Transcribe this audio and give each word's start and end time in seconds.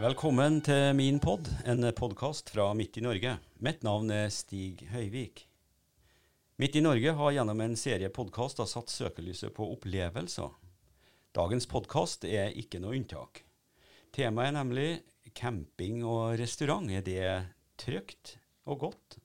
Velkommen 0.00 0.62
til 0.64 0.94
min 0.96 1.18
pod, 1.20 1.44
en 1.68 1.84
podkast 1.92 2.48
fra 2.54 2.70
Midt 2.72 2.96
i 2.96 3.02
Norge. 3.04 3.34
Mitt 3.60 3.82
navn 3.84 4.08
er 4.08 4.30
Stig 4.32 4.86
Høyvik. 4.88 5.42
Midt 6.56 6.78
i 6.78 6.80
Norge 6.80 7.12
har 7.18 7.34
gjennom 7.36 7.60
en 7.60 7.76
serie 7.76 8.08
podkaster 8.08 8.64
satt 8.64 8.88
søkelyset 8.88 9.52
på 9.52 9.66
opplevelser. 9.74 10.54
Dagens 11.36 11.68
podkast 11.68 12.24
er 12.24 12.56
ikke 12.56 12.80
noe 12.80 12.96
unntak. 12.96 13.42
Temaet 14.16 14.48
er 14.48 14.56
nemlig 14.56 14.88
camping 15.36 16.00
og 16.00 16.38
restaurant. 16.40 16.88
Er 16.88 17.04
det 17.04 17.28
trygt 17.76 18.38
og 18.64 18.86
godt 18.86 19.20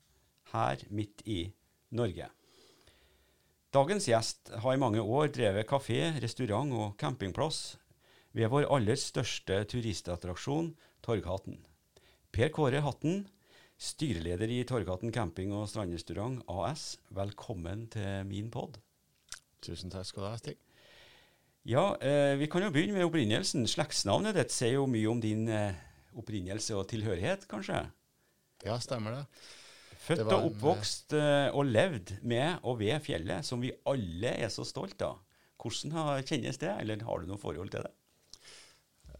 her 0.52 0.84
midt 0.92 1.24
i 1.24 1.38
Norge? 1.96 2.28
Dagens 3.72 4.12
gjest 4.12 4.52
har 4.60 4.76
i 4.76 4.84
mange 4.84 5.00
år 5.00 5.32
drevet 5.32 5.72
kafé, 5.72 6.02
restaurant 6.20 6.76
og 6.76 7.00
campingplass 7.00 7.78
ved 8.36 8.50
vår 8.52 8.66
aller 8.72 8.98
største 9.00 9.62
turistattraksjon, 9.70 10.74
Torghatten. 11.04 11.56
Per 12.34 12.50
Kåre 12.52 12.82
Hatten, 12.84 13.22
styreleder 13.80 14.50
i 14.52 14.62
Torghatten 14.68 15.12
camping- 15.14 15.54
og 15.56 15.68
strandrestaurant 15.70 16.42
AS, 16.52 16.98
velkommen 17.16 17.86
til 17.92 18.26
min 18.28 18.50
pod. 18.52 18.76
Tusen 19.64 19.92
takk 19.92 20.04
skal 20.08 20.22
du 20.22 20.28
ha, 20.28 20.36
Stig. 20.40 20.56
Ja, 21.66 21.96
eh, 21.98 22.36
Vi 22.38 22.46
kan 22.46 22.62
jo 22.62 22.70
begynne 22.70 22.94
med 22.94 23.06
opprinnelsen. 23.08 23.64
Slektsnavnet 23.66 24.36
ditt 24.36 24.52
sier 24.54 24.76
jo 24.76 24.86
mye 24.86 25.08
om 25.10 25.20
din 25.20 25.48
eh, 25.48 25.74
opprinnelse 26.14 26.76
og 26.76 26.86
tilhørighet, 26.92 27.48
kanskje? 27.48 27.80
Ja, 28.64 28.76
stemmer 28.78 29.16
det. 29.16 29.24
Født 30.06 30.20
og 30.28 30.52
oppvokst 30.52 31.16
eh, 31.18 31.48
og 31.56 31.66
levd 31.66 32.18
med 32.22 32.60
og 32.62 32.78
ved 32.78 33.00
fjellet, 33.02 33.44
som 33.44 33.60
vi 33.64 33.72
alle 33.88 34.36
er 34.44 34.52
så 34.52 34.62
stolt 34.64 35.00
av. 35.02 35.18
Hvordan 35.58 35.92
har- 35.96 36.22
kjennes 36.22 36.58
det, 36.58 36.70
eller 36.80 37.02
har 37.02 37.18
du 37.18 37.26
noe 37.26 37.40
forhold 37.40 37.72
til 37.72 37.82
det? 37.82 37.92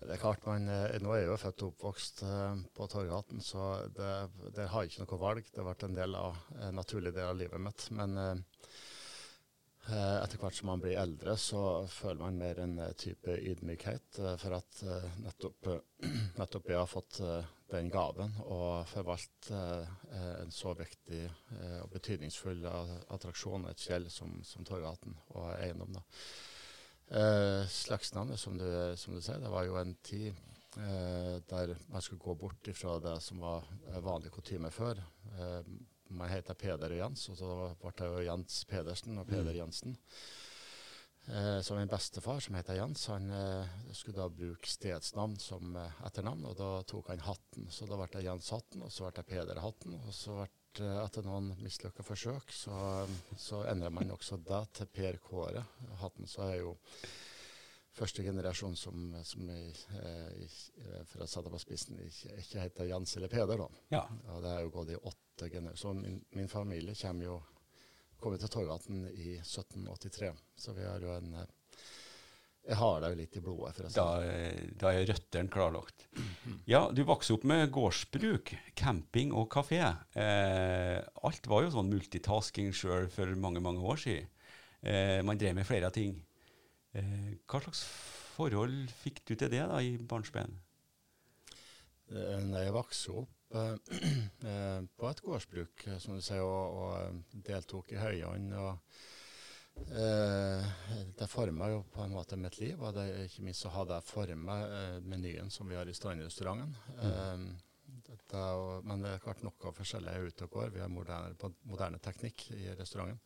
Det 0.07 0.15
er 0.15 0.21
klart, 0.23 0.45
man, 0.47 0.69
eh, 0.71 1.01
Nå 1.03 1.11
er 1.11 1.25
jeg 1.25 1.31
jo 1.33 1.39
født 1.43 1.63
og 1.65 1.73
oppvokst 1.73 2.21
eh, 2.23 2.61
på 2.77 2.87
Torghatten, 2.87 3.41
så 3.43 3.63
det, 3.91 4.11
det 4.55 4.69
har 4.71 4.87
ikke 4.87 5.03
noe 5.03 5.19
valg. 5.19 5.49
Det 5.51 5.59
har 5.59 5.67
vært 5.67 5.83
en 5.89 5.97
del 5.97 6.15
av, 6.15 6.37
en 6.63 6.79
naturlig 6.79 7.11
del 7.17 7.33
av 7.33 7.41
livet 7.41 7.65
mitt. 7.65 7.89
Men 7.99 8.15
eh, 8.23 8.37
eh, 9.91 10.17
etter 10.21 10.39
hvert 10.39 10.61
som 10.61 10.71
man 10.71 10.85
blir 10.85 11.01
eldre, 11.03 11.35
så 11.43 11.65
føler 11.91 12.23
man 12.23 12.39
mer 12.39 12.63
en 12.63 12.79
eh, 12.85 12.95
type 13.03 13.35
ydmykhet 13.35 14.23
eh, 14.23 14.39
for 14.45 14.61
at 14.61 14.83
eh, 14.87 15.11
nettopp, 15.27 15.73
eh, 15.75 16.11
nettopp 16.41 16.71
jeg 16.71 16.81
har 16.85 16.91
fått 16.93 17.21
eh, 17.27 17.53
den 17.75 17.91
gaven 17.91 18.39
å 18.47 18.61
forvalte 18.87 19.59
eh, 19.59 20.35
en 20.45 20.55
så 20.55 20.77
viktig 20.79 21.25
eh, 21.27 21.79
og 21.83 21.91
betydningsfull 21.99 22.63
attraksjon 22.63 23.17
attraksjon, 23.19 23.71
et 23.73 23.89
fjell 23.89 24.07
som, 24.15 24.39
som 24.47 24.71
Torghatten 24.71 25.19
og 25.35 25.51
eiendom. 25.59 25.99
da. 25.99 26.07
Eh, 27.09 27.67
navnet, 28.15 28.41
som 28.41 28.59
du, 28.59 28.67
som 28.99 29.15
du 29.15 29.21
sier, 29.23 29.39
det 29.39 29.51
var 29.51 29.67
jo 29.67 29.77
en 29.79 29.95
tid 30.03 30.33
eh, 30.75 31.37
der 31.47 31.77
man 31.93 32.03
skulle 32.03 32.23
gå 32.23 32.35
bort 32.35 32.67
ifra 32.69 32.99
det 32.99 33.21
som 33.23 33.45
var 33.45 33.69
eh, 33.93 34.01
vanlig 34.03 34.33
kutyme 34.35 34.73
før. 34.75 34.99
Eh, 35.39 35.61
man 36.17 36.31
heter 36.31 36.59
Peder 36.59 36.97
og 36.97 36.99
Jens, 36.99 37.29
og 37.31 37.39
så 37.39 37.53
ble 37.79 37.95
det 37.99 38.11
jo 38.11 38.27
Jens 38.27 38.65
Pedersen 38.67 39.23
og 39.23 39.29
Peder 39.31 39.55
Jensen. 39.55 39.95
Eh, 41.31 41.61
så 41.63 41.79
min 41.79 41.91
bestefar, 41.91 42.43
som 42.43 42.59
heter 42.59 42.81
Jens, 42.81 43.07
han 43.11 43.31
eh, 43.31 43.79
skulle 43.95 44.19
da 44.19 44.29
bruke 44.31 44.71
stedsnavn 44.71 45.39
som 45.43 45.79
etternavn, 45.79 46.43
og 46.51 46.59
da 46.59 46.71
tok 46.91 47.15
han 47.15 47.23
Hatten. 47.27 47.71
Så 47.71 47.87
da 47.87 47.99
ble 48.01 48.11
det 48.17 48.27
Jens 48.27 48.51
Hatten, 48.55 48.83
og 48.83 48.91
så 48.91 49.07
ble 49.07 49.15
det 49.21 49.29
Peder 49.31 49.63
Hatten, 49.63 49.95
og 50.03 50.11
så 50.15 50.41
ble 50.41 50.51
etter 50.81 51.25
noen 51.27 51.53
mislykka 51.63 52.03
forsøk, 52.07 52.51
så, 52.53 52.77
så 53.39 53.63
endrer 53.71 53.91
man 53.95 54.11
også 54.15 54.37
det 54.45 54.63
til 54.81 54.87
Per 54.93 55.19
Kåre 55.25 55.63
Hatten. 56.03 56.27
Så 56.31 56.43
er 56.51 56.59
jo 56.61 56.77
første 57.97 58.23
generasjon 58.27 58.77
som, 58.77 59.15
som 59.25 59.49
i, 59.51 59.71
eh, 60.03 60.33
i- 60.45 61.05
for 61.09 61.25
å 61.25 61.29
sette 61.31 61.51
på 61.53 61.59
spissen, 61.63 61.97
ikke, 62.05 62.35
ikke 62.43 62.61
heter 62.67 62.91
Jens 62.91 63.17
eller 63.17 63.33
Peder, 63.33 63.57
da. 63.63 63.69
Ja. 63.95 64.03
Og 64.35 64.43
det 64.45 64.51
er 64.53 64.65
jo 64.67 64.73
gått 64.75 64.91
i 64.93 64.99
åtte 65.01 65.49
generasjoner. 65.51 65.77
Så 65.81 65.95
min, 65.97 66.19
min 66.37 66.49
familie 66.53 66.95
kommer 67.01 67.25
jo 67.31 67.39
kommer 68.21 68.39
til 68.41 68.49
Torgaten 68.49 69.03
i 69.13 69.35
1783, 69.43 70.31
så 70.57 70.73
vi 70.77 70.85
har 70.85 71.01
jo 71.05 71.11
en 71.17 71.35
eh, 71.41 71.56
Jeg 72.67 72.79
har 72.81 73.03
det 73.03 73.11
jo 73.13 73.19
litt 73.21 73.37
i 73.39 73.43
blodet, 73.45 73.77
for 73.77 73.87
si 73.87 73.99
Da, 74.01 74.07
eh, 74.27 74.63
da 74.81 74.91
er 74.91 75.07
røttene 75.07 75.53
klarlagt. 75.53 76.09
Ja, 76.67 76.89
du 76.91 77.05
vokste 77.07 77.37
opp 77.37 77.45
med 77.47 77.71
gårdsbruk, 77.75 78.51
camping 78.79 79.31
og 79.37 79.47
kafé. 79.55 79.79
Eh, 80.19 80.99
alt 81.29 81.47
var 81.47 81.63
jo 81.63 81.71
sånn 81.77 81.93
multitasking 81.93 82.73
sjøl 82.75 83.07
for 83.13 83.31
mange, 83.39 83.63
mange 83.63 83.85
år 83.87 84.03
siden. 84.03 84.27
Eh, 84.83 85.23
man 85.27 85.39
drev 85.39 85.55
med 85.55 85.67
flere 85.69 85.93
ting. 85.95 86.19
Eh, 86.97 87.39
hva 87.47 87.63
slags 87.63 87.85
forhold 88.37 88.91
fikk 89.03 89.23
du 89.29 89.35
til 89.37 89.51
det 89.53 89.63
da 89.63 89.79
i 89.83 89.97
barnsben? 89.99 90.59
Da 92.11 92.63
jeg 92.63 92.75
vokste 92.75 93.15
opp 93.23 93.55
eh, 93.59 93.77
eh, 94.51 94.81
på 94.99 95.11
et 95.11 95.23
gårdsbruk, 95.23 95.87
eh, 95.87 96.01
som 96.03 96.19
du 96.19 96.23
sier, 96.25 96.43
og, 96.43 96.81
og 96.83 96.99
eh, 96.99 97.39
deltok 97.47 97.95
i 97.95 98.03
høyene 98.03 98.59
og 98.59 98.73
eh, 98.75 99.05
Det 99.77 101.27
forma 101.31 101.69
jo 101.71 101.83
på 101.93 102.03
en 102.03 102.13
måte 102.13 102.37
mitt 102.41 102.59
liv, 102.59 102.81
og 102.81 102.97
det, 102.97 103.07
ikke 103.27 103.45
minst 103.47 103.63
så 103.65 103.71
hadde 103.75 103.95
det 103.95 104.09
forma 104.09 104.57
eh, 104.65 104.97
menyen 105.05 105.51
som 105.53 105.69
vi 105.69 105.77
har 105.79 105.89
i 105.89 105.95
strandrestauranten. 105.97 106.75
Eh, 107.05 107.45
dette, 108.07 108.43
men 108.87 109.05
det 109.05 109.13
er 109.13 109.23
klart 109.23 109.45
noe 109.45 109.73
forskjellig 109.77 110.13
er 110.13 110.27
ute 110.27 110.47
og 110.47 110.57
går. 110.59 110.73
Vi 110.75 110.83
har 110.83 110.91
moderne, 110.93 111.53
moderne 111.69 112.01
teknikk 112.03 112.49
i 112.57 112.69
restauranten. 112.79 113.21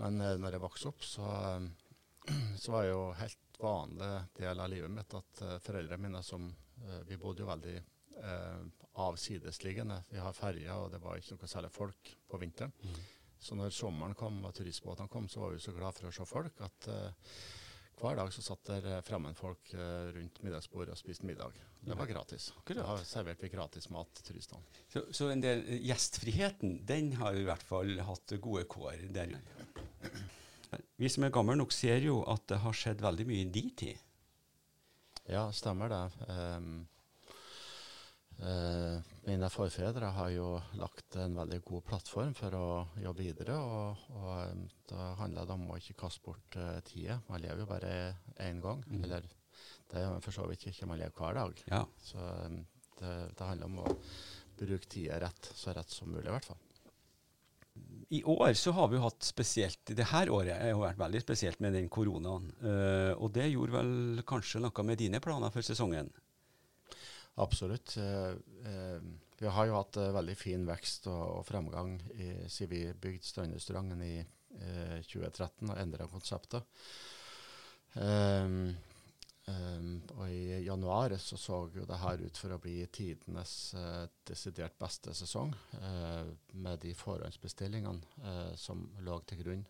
Men 0.00 0.20
eh, 0.20 0.36
når 0.40 0.56
jeg 0.56 0.64
vokste 0.64 0.92
opp, 0.92 1.06
så, 1.06 1.30
eh, 1.52 2.36
så 2.62 2.74
var 2.74 2.84
det 2.84 2.92
jo 2.92 3.06
helt 3.20 3.58
vanlig 3.62 4.12
del 4.38 4.60
av 4.60 4.70
livet 4.72 4.92
mitt 4.92 5.18
at 5.18 5.42
eh, 5.46 5.58
foreldrene 5.62 6.02
mine 6.02 6.22
som 6.26 6.48
eh, 6.50 7.02
Vi 7.08 7.18
bodde 7.20 7.44
jo 7.44 7.50
veldig 7.50 7.76
eh, 7.78 8.62
avsidesliggende. 9.02 10.02
Vi 10.10 10.20
har 10.20 10.36
ferje, 10.36 10.76
og 10.76 10.90
det 10.92 11.02
var 11.02 11.18
ikke 11.18 11.38
noe 11.38 11.50
særlig 11.50 11.72
folk 11.74 12.14
på 12.28 12.40
vinteren. 12.42 12.74
Så 13.42 13.58
når 13.58 13.74
sommeren 13.74 14.14
kom 14.18 14.38
og 14.46 14.54
turistbåtene 14.54 15.10
kom, 15.10 15.26
så 15.28 15.42
var 15.42 15.56
vi 15.56 15.62
så 15.62 15.74
glad 15.74 15.96
for 15.96 16.08
å 16.08 16.14
se 16.14 16.26
folk 16.28 16.62
at 16.62 16.88
uh, 16.92 17.34
hver 18.02 18.18
dag 18.18 18.30
så 18.34 18.42
satt 18.42 18.64
der 18.66 18.82
fremme 18.82 19.02
fremmedfolk 19.06 19.74
eh, 19.76 20.08
rundt 20.16 20.40
middagsbordet 20.42 20.94
og 20.94 20.98
spiste 20.98 21.26
middag. 21.28 21.54
Det 21.86 21.94
var 21.94 22.08
gratis. 22.10 22.48
Akkurat. 22.58 22.82
Da 22.88 23.06
serverte 23.06 23.46
vi 23.46 23.50
gratis 23.52 23.88
mat 23.94 24.10
til 24.16 24.26
turistene. 24.26 24.62
Så, 24.90 25.04
så 25.14 25.28
en 25.30 25.42
del 25.42 25.62
gjestfriheten, 25.86 26.80
den 26.88 27.12
har 27.20 27.38
i 27.38 27.44
hvert 27.46 27.62
fall 27.66 27.94
hatt 28.02 28.34
gode 28.42 28.64
kår 28.70 29.04
der. 29.14 29.36
Vi 30.98 31.10
som 31.12 31.26
er 31.26 31.34
gamle 31.34 31.54
nok, 31.58 31.74
ser 31.74 32.02
jo 32.02 32.22
at 32.30 32.46
det 32.50 32.58
har 32.64 32.74
skjedd 32.74 33.04
veldig 33.04 33.28
mye 33.28 33.44
i 33.44 33.52
din 33.54 33.70
tid. 33.78 34.02
Ja, 35.30 35.46
stemmer 35.54 35.92
det. 35.92 36.02
Um, 36.26 36.72
eh, 36.82 37.01
mine 39.22 39.48
forfedre 39.54 40.08
har 40.16 40.30
jo 40.34 40.46
lagt 40.80 41.16
en 41.20 41.36
veldig 41.36 41.60
god 41.68 41.84
plattform 41.86 42.32
for 42.34 42.56
å 42.58 42.64
jobbe 42.98 43.22
videre. 43.22 43.54
Og, 43.54 44.08
og 44.18 44.32
em, 44.48 44.64
da 44.90 45.12
handler 45.20 45.46
det 45.46 45.54
om 45.54 45.68
å 45.70 45.78
ikke 45.78 46.00
kaste 46.02 46.24
bort 46.26 46.58
uh, 46.58 46.80
tida. 46.86 47.20
Man 47.28 47.42
lever 47.44 47.62
jo 47.62 47.68
bare 47.70 47.92
én 48.42 48.58
gang. 48.64 48.82
Mm. 48.88 49.04
Eller 49.06 49.28
det 49.92 50.02
er 50.02 50.24
for 50.24 50.34
så 50.34 50.48
vidt 50.50 50.66
ikke 50.72 50.88
man 50.90 50.98
lever 50.98 51.14
hver 51.18 51.38
dag. 51.38 51.64
Ja. 51.70 51.84
Så 52.02 52.26
det, 52.98 53.14
det 53.38 53.46
handler 53.46 53.70
om 53.70 53.80
å 53.84 53.96
bruke 54.62 54.90
tida 54.90 55.20
rett, 55.22 55.52
så 55.54 55.74
rett 55.76 55.90
som 55.90 56.10
mulig, 56.10 56.28
i 56.28 56.34
hvert 56.34 56.50
fall. 56.50 56.60
I 58.12 58.20
år 58.28 58.52
så 58.58 58.74
har 58.76 58.90
vi 58.92 58.98
jo 58.98 59.06
hatt 59.06 59.24
spesielt 59.24 59.94
Det 59.96 60.04
her 60.10 60.28
året 60.28 60.58
har 60.60 60.76
vært 60.76 60.98
veldig 61.00 61.22
spesielt 61.22 61.62
med 61.64 61.72
den 61.78 61.88
koronaen. 61.92 62.50
Uh, 62.60 63.14
og 63.16 63.32
det 63.36 63.48
gjorde 63.52 63.78
vel 63.78 64.26
kanskje 64.28 64.60
noe 64.60 64.84
med 64.86 65.00
dine 65.00 65.22
planer 65.24 65.54
for 65.54 65.64
sesongen? 65.64 66.10
Absolutt. 67.34 67.96
Eh, 67.96 68.28
eh, 68.28 69.00
vi 69.38 69.46
har 69.46 69.66
jo 69.66 69.78
hatt 69.78 69.96
eh, 69.96 70.12
veldig 70.12 70.36
fin 70.36 70.66
vekst 70.68 71.08
og, 71.10 71.40
fremgang 71.48 71.96
i, 72.14 72.28
siden 72.52 72.70
vi 72.72 72.82
bygde 72.92 73.26
Strandrestauranten 73.26 74.04
i 74.04 74.14
eh, 74.20 74.98
2013 75.08 75.70
og 75.70 75.78
endra 75.80 76.08
konseptet. 76.12 76.84
Og 80.12 80.28
i 80.30 80.62
januar 80.64 81.12
så 81.20 81.36
så 81.36 81.58
jo 81.74 81.84
det 81.84 81.98
her 82.00 82.22
ut 82.22 82.38
for 82.40 82.54
å 82.54 82.60
bli 82.62 82.86
tidenes 82.88 83.74
desidert 84.24 84.78
beste 84.80 85.12
sesong, 85.12 85.52
med 86.56 86.80
de 86.80 86.94
forhåndsbestillingene 86.96 88.56
som 88.56 88.86
lå 89.04 89.18
til 89.28 89.42
grunn. 89.42 89.66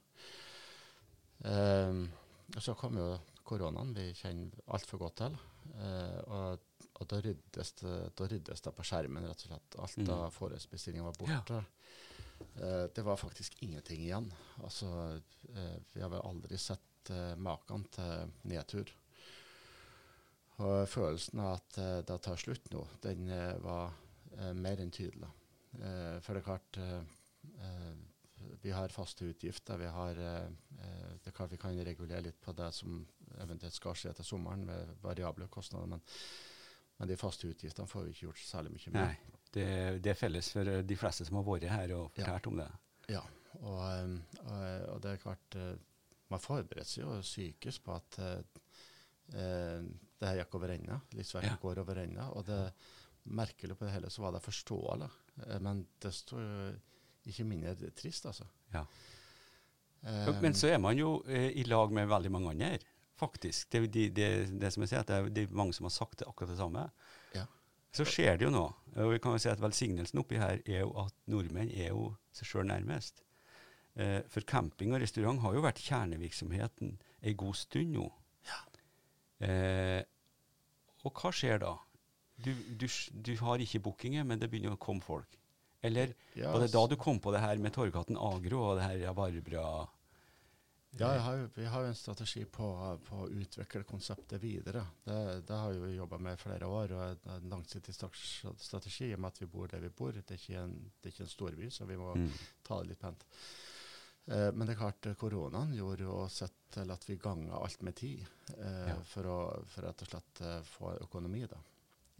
Og 1.42 2.60
så 2.62 2.76
kom 2.78 3.00
jo 3.00 3.08
koronaen 3.42 3.90
vi 3.96 4.12
kjenner 4.14 4.54
altfor 4.70 5.02
godt 5.02 5.18
til. 5.24 5.40
Og, 6.28 6.70
og 7.00 7.08
da, 7.08 7.20
ryddes 7.24 7.72
det, 7.80 7.92
da 8.18 8.26
ryddes 8.28 8.60
det 8.64 8.72
på 8.76 8.84
skjermen, 8.86 9.24
rett 9.28 9.44
og 9.46 9.50
slett. 9.52 9.76
Alt 9.78 9.96
Mm. 10.02 10.10
av 10.14 10.30
forhåndsbestillinger 10.34 11.02
var 11.08 11.14
borte. 11.18 11.64
Eh, 12.56 12.86
det 12.94 13.02
var 13.06 13.16
faktisk 13.16 13.56
ingenting 13.62 14.00
igjen. 14.02 14.32
Altså, 14.62 15.20
eh, 15.54 15.76
vi 15.94 16.00
har 16.02 16.10
vel 16.10 16.20
aldri 16.24 16.58
sett 16.58 17.10
eh, 17.10 17.34
maken 17.36 17.84
til 17.90 18.30
nedtur. 18.44 18.90
Og 20.62 20.86
følelsen 20.88 21.40
av 21.42 21.54
at 21.56 21.78
eh, 21.78 22.00
det 22.06 22.18
tar 22.22 22.36
slutt 22.38 22.68
nå, 22.74 22.84
den 23.02 23.28
eh, 23.32 23.56
var 23.64 23.92
eh, 24.38 24.52
mer 24.52 24.78
enn 24.84 24.90
tydelig. 24.94 25.30
Eh, 25.80 26.18
for 26.20 26.34
det 26.34 26.42
er 26.42 26.48
klart 26.50 26.78
Vi 28.62 28.70
har 28.70 28.88
faste 28.94 29.24
utgifter. 29.26 29.76
Vi 29.78 29.86
har, 29.86 30.18
eh, 30.18 30.48
det 31.24 31.32
klart 31.34 31.50
vi 31.52 31.56
kan 31.58 31.74
regulere 31.84 32.20
litt 32.22 32.40
på 32.40 32.52
det 32.54 32.68
som 32.74 33.00
eventuelt 33.40 33.74
skal 33.74 33.94
skje 33.98 34.12
til 34.14 34.24
sommeren 34.24 34.64
med 34.66 34.92
variable 35.02 35.48
kostnader. 35.48 35.86
Men, 35.86 36.02
Men 37.02 37.10
de 37.10 37.16
faste 37.18 37.48
utgiftene 37.50 37.90
får 37.90 38.04
vi 38.06 38.12
ikke 38.14 38.26
gjort 38.28 38.42
særlig 38.46 38.70
mye 38.76 38.90
med. 38.94 38.98
Nei. 39.02 39.38
Det, 39.52 39.64
det 40.04 40.10
er 40.12 40.18
felles 40.20 40.50
for 40.54 40.68
eh, 40.70 40.84
de 40.86 40.96
fleste 40.96 41.26
som 41.26 41.40
har 41.40 41.46
vært 41.48 41.66
her 41.68 41.94
og 41.96 42.12
fortalt 42.14 42.46
om 42.52 42.60
det. 42.62 42.68
Ja, 43.10 43.22
og, 43.58 43.80
um, 44.06 44.12
og, 44.44 44.60
og 44.92 45.00
det 45.02 45.10
er 45.10 45.18
klart 45.20 45.56
uh, 45.58 45.72
Man 46.30 46.40
forbereder 46.40 46.86
seg 46.88 47.02
jo 47.02 47.16
psykisk 47.20 47.82
på 47.84 47.96
at 47.98 48.20
uh, 48.22 48.60
uh, 49.34 49.82
det 49.82 50.30
her 50.30 50.38
gikk 50.44 50.54
over 50.60 50.72
ende. 50.76 51.00
Livsverket 51.18 51.50
Ja. 51.50 51.58
går 51.60 51.82
over 51.82 52.00
ende. 52.04 52.28
Og 52.38 52.46
det 52.46 52.60
merkelig 53.42 53.76
på 53.76 53.84
det 53.88 53.96
hele 53.96 54.10
så 54.14 54.22
var 54.22 54.36
det 54.36 54.44
forståelig. 54.46 55.10
Men 55.66 55.82
desto 56.00 56.38
ikke 57.26 57.44
mindre 57.50 57.90
trist, 57.98 58.30
altså. 58.30 58.46
Ja. 58.72 58.86
Um, 60.02 60.38
Men 60.42 60.54
så 60.54 60.70
er 60.72 60.78
man 60.82 60.98
jo 60.98 61.24
eh, 61.30 61.50
i 61.58 61.62
lag 61.66 61.92
med 61.94 62.08
veldig 62.10 62.30
mange 62.34 62.50
andre, 62.54 62.78
faktisk. 63.20 63.68
Det, 63.72 63.82
er 63.82 63.90
det, 64.16 64.30
det 64.60 64.70
som 64.74 64.84
jeg 64.84 64.92
sier, 64.92 65.02
at 65.04 65.10
det 65.10 65.18
er, 65.18 65.32
det 65.34 65.48
mange 65.50 65.76
som 65.76 65.88
har 65.88 65.94
sagt 65.94 66.20
det 66.20 66.28
akkurat 66.28 66.52
det 66.54 66.60
samme. 66.60 66.86
Ja. 67.36 67.46
Så 67.92 68.06
skjer 68.08 68.38
det 68.38 68.46
jo 68.48 68.54
nå. 68.54 68.64
Og 68.96 69.12
vi 69.12 69.20
kan 69.22 69.36
jo 69.36 69.42
si 69.42 69.50
at 69.52 69.60
velsignelsen 69.62 70.22
oppi 70.22 70.40
her 70.40 70.62
er 70.64 70.84
jo 70.84 70.94
at 71.04 71.14
nordmenn 71.30 71.70
er 71.72 71.92
jo 71.92 72.12
seg 72.36 72.48
sjøl 72.48 72.68
nærmest. 72.70 73.24
Eh, 74.00 74.20
for 74.32 74.44
camping 74.48 74.94
og 74.94 75.02
restaurant 75.02 75.42
har 75.44 75.56
jo 75.56 75.64
vært 75.64 75.82
kjernevirksomheten 75.84 76.96
ei 77.20 77.34
god 77.38 77.58
stund 77.60 77.92
nå. 77.98 78.08
Eh, 79.42 80.00
og 81.02 81.18
hva 81.18 81.32
skjer 81.34 81.62
da? 81.62 81.74
Du, 82.42 82.52
du, 82.78 82.86
du 82.86 83.32
har 83.42 83.62
ikke 83.62 83.82
bookinger, 83.82 84.26
men 84.26 84.40
det 84.40 84.48
begynner 84.50 84.76
å 84.76 84.80
komme 84.80 85.04
folk. 85.04 85.38
Eller 85.82 86.12
yes. 86.36 86.46
var 86.46 86.62
det 86.62 86.70
da 86.72 86.84
du 86.86 86.94
kom 87.00 87.18
på 87.22 87.32
det 87.34 87.42
her 87.42 87.58
med 87.58 87.74
Torghatten 87.74 88.18
Agro 88.18 88.62
og 88.68 88.78
det 88.78 88.86
her 88.86 89.00
rabarbra 89.08 89.64
Ja, 91.00 91.08
har, 91.18 91.36
jo- 91.36 91.48
vi 91.54 91.64
har 91.64 91.80
jo 91.82 91.88
en 91.88 91.94
strategi 91.96 92.44
på, 92.44 92.66
på 93.08 93.16
å 93.24 93.28
utvikle 93.32 93.82
konseptet 93.88 94.40
videre. 94.42 94.82
Det, 95.04 95.46
det 95.48 95.56
har 95.56 95.72
vi 95.72 95.94
jobba 95.96 96.18
med 96.18 96.34
i 96.34 96.42
flere 96.42 96.66
år. 96.68 96.92
og 96.92 97.26
en- 97.32 97.48
langsiktig 97.48 97.94
strategi 97.94 99.08
i 99.10 99.14
og 99.14 99.20
med 99.20 99.28
at 99.32 99.40
vi 99.40 99.46
bor 99.46 99.66
der 99.68 99.80
vi 99.80 99.88
bor. 99.88 100.12
Det 100.12 100.30
er 100.30 100.34
ikke 100.42 100.58
en, 100.62 100.74
det 101.00 101.08
er 101.08 101.14
ikke 101.14 101.24
en 101.24 101.32
storby, 101.32 101.70
så 101.70 101.86
vi 101.88 101.96
må 101.96 102.12
Mm. 102.14 102.28
ta 102.64 102.78
det 102.82 102.88
litt 102.88 103.00
pent. 103.00 103.24
Eh, 104.28 104.52
men 104.52 104.66
det 104.66 104.76
er 104.76 104.80
klart, 104.80 105.06
eh, 105.06 105.14
koronaen 105.14 105.72
gjorde 105.74 106.04
jo 106.04 106.28
sett 106.28 106.52
til 106.70 106.90
at 106.90 107.04
vi 107.08 107.16
ganga 107.16 107.56
alt 107.58 107.82
med 107.82 107.96
tid 107.96 108.26
eh, 108.58 108.88
Ja. 108.88 108.96
for 109.02 109.22
å 109.24 109.38
for 109.66 109.82
rett 109.82 110.02
og 110.02 110.08
slett 110.08 110.40
eh, 110.40 110.60
få 110.62 110.92
økonomi. 111.00 111.46
da. 111.48 111.56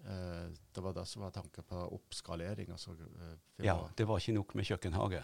Eh, 0.05 0.49
det 0.75 0.81
var 0.83 0.93
det 0.95 1.07
som 1.07 1.23
var 1.23 1.31
tanken 1.31 1.63
på 1.63 1.77
oppskalering. 1.93 2.71
Altså, 2.73 2.91
eh, 2.93 3.37
Ja, 3.65 3.89
det 3.95 4.05
var 4.07 4.19
ikke 4.19 4.35
nok 4.35 4.55
med 4.55 4.65
kjøkkenhage. 4.65 5.23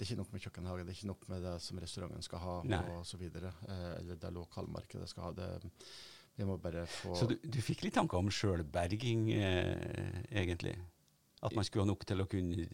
Det 0.00 0.06
er 0.06 0.14
ikke 0.14 0.22
nok 0.22 0.30
med 0.32 0.40
kjøkkenhage, 0.46 0.84
det 0.86 0.92
er 0.94 0.96
ikke 0.96 1.08
nok 1.10 1.24
med 1.28 1.42
det 1.44 1.50
som 1.60 1.80
restauranten 1.82 2.24
skal 2.24 2.40
ha, 2.40 2.52
Nei. 2.72 2.78
og 2.94 3.02
så 3.04 3.18
videre, 3.20 3.50
eh, 3.68 3.90
eller 3.98 4.16
det 4.22 4.30
lokalmarkedet 4.32 5.08
skal 5.12 5.26
ha. 5.26 5.32
Det, 5.36 5.48
vi 6.40 6.46
må 6.48 6.56
bare 6.56 6.86
få 6.88 7.12
Så 7.20 7.26
du, 7.28 7.34
du 7.44 7.58
fikk 7.60 7.82
litt 7.84 7.98
tanker 7.98 8.16
om 8.16 8.30
sjølberging, 8.32 9.26
eh, 9.36 10.22
egentlig? 10.32 10.72
At 11.44 11.52
man 11.56 11.68
skulle 11.68 11.84
ha 11.84 11.90
nok 11.92 12.06
til 12.08 12.24
å 12.24 12.26
kunne 12.32 12.64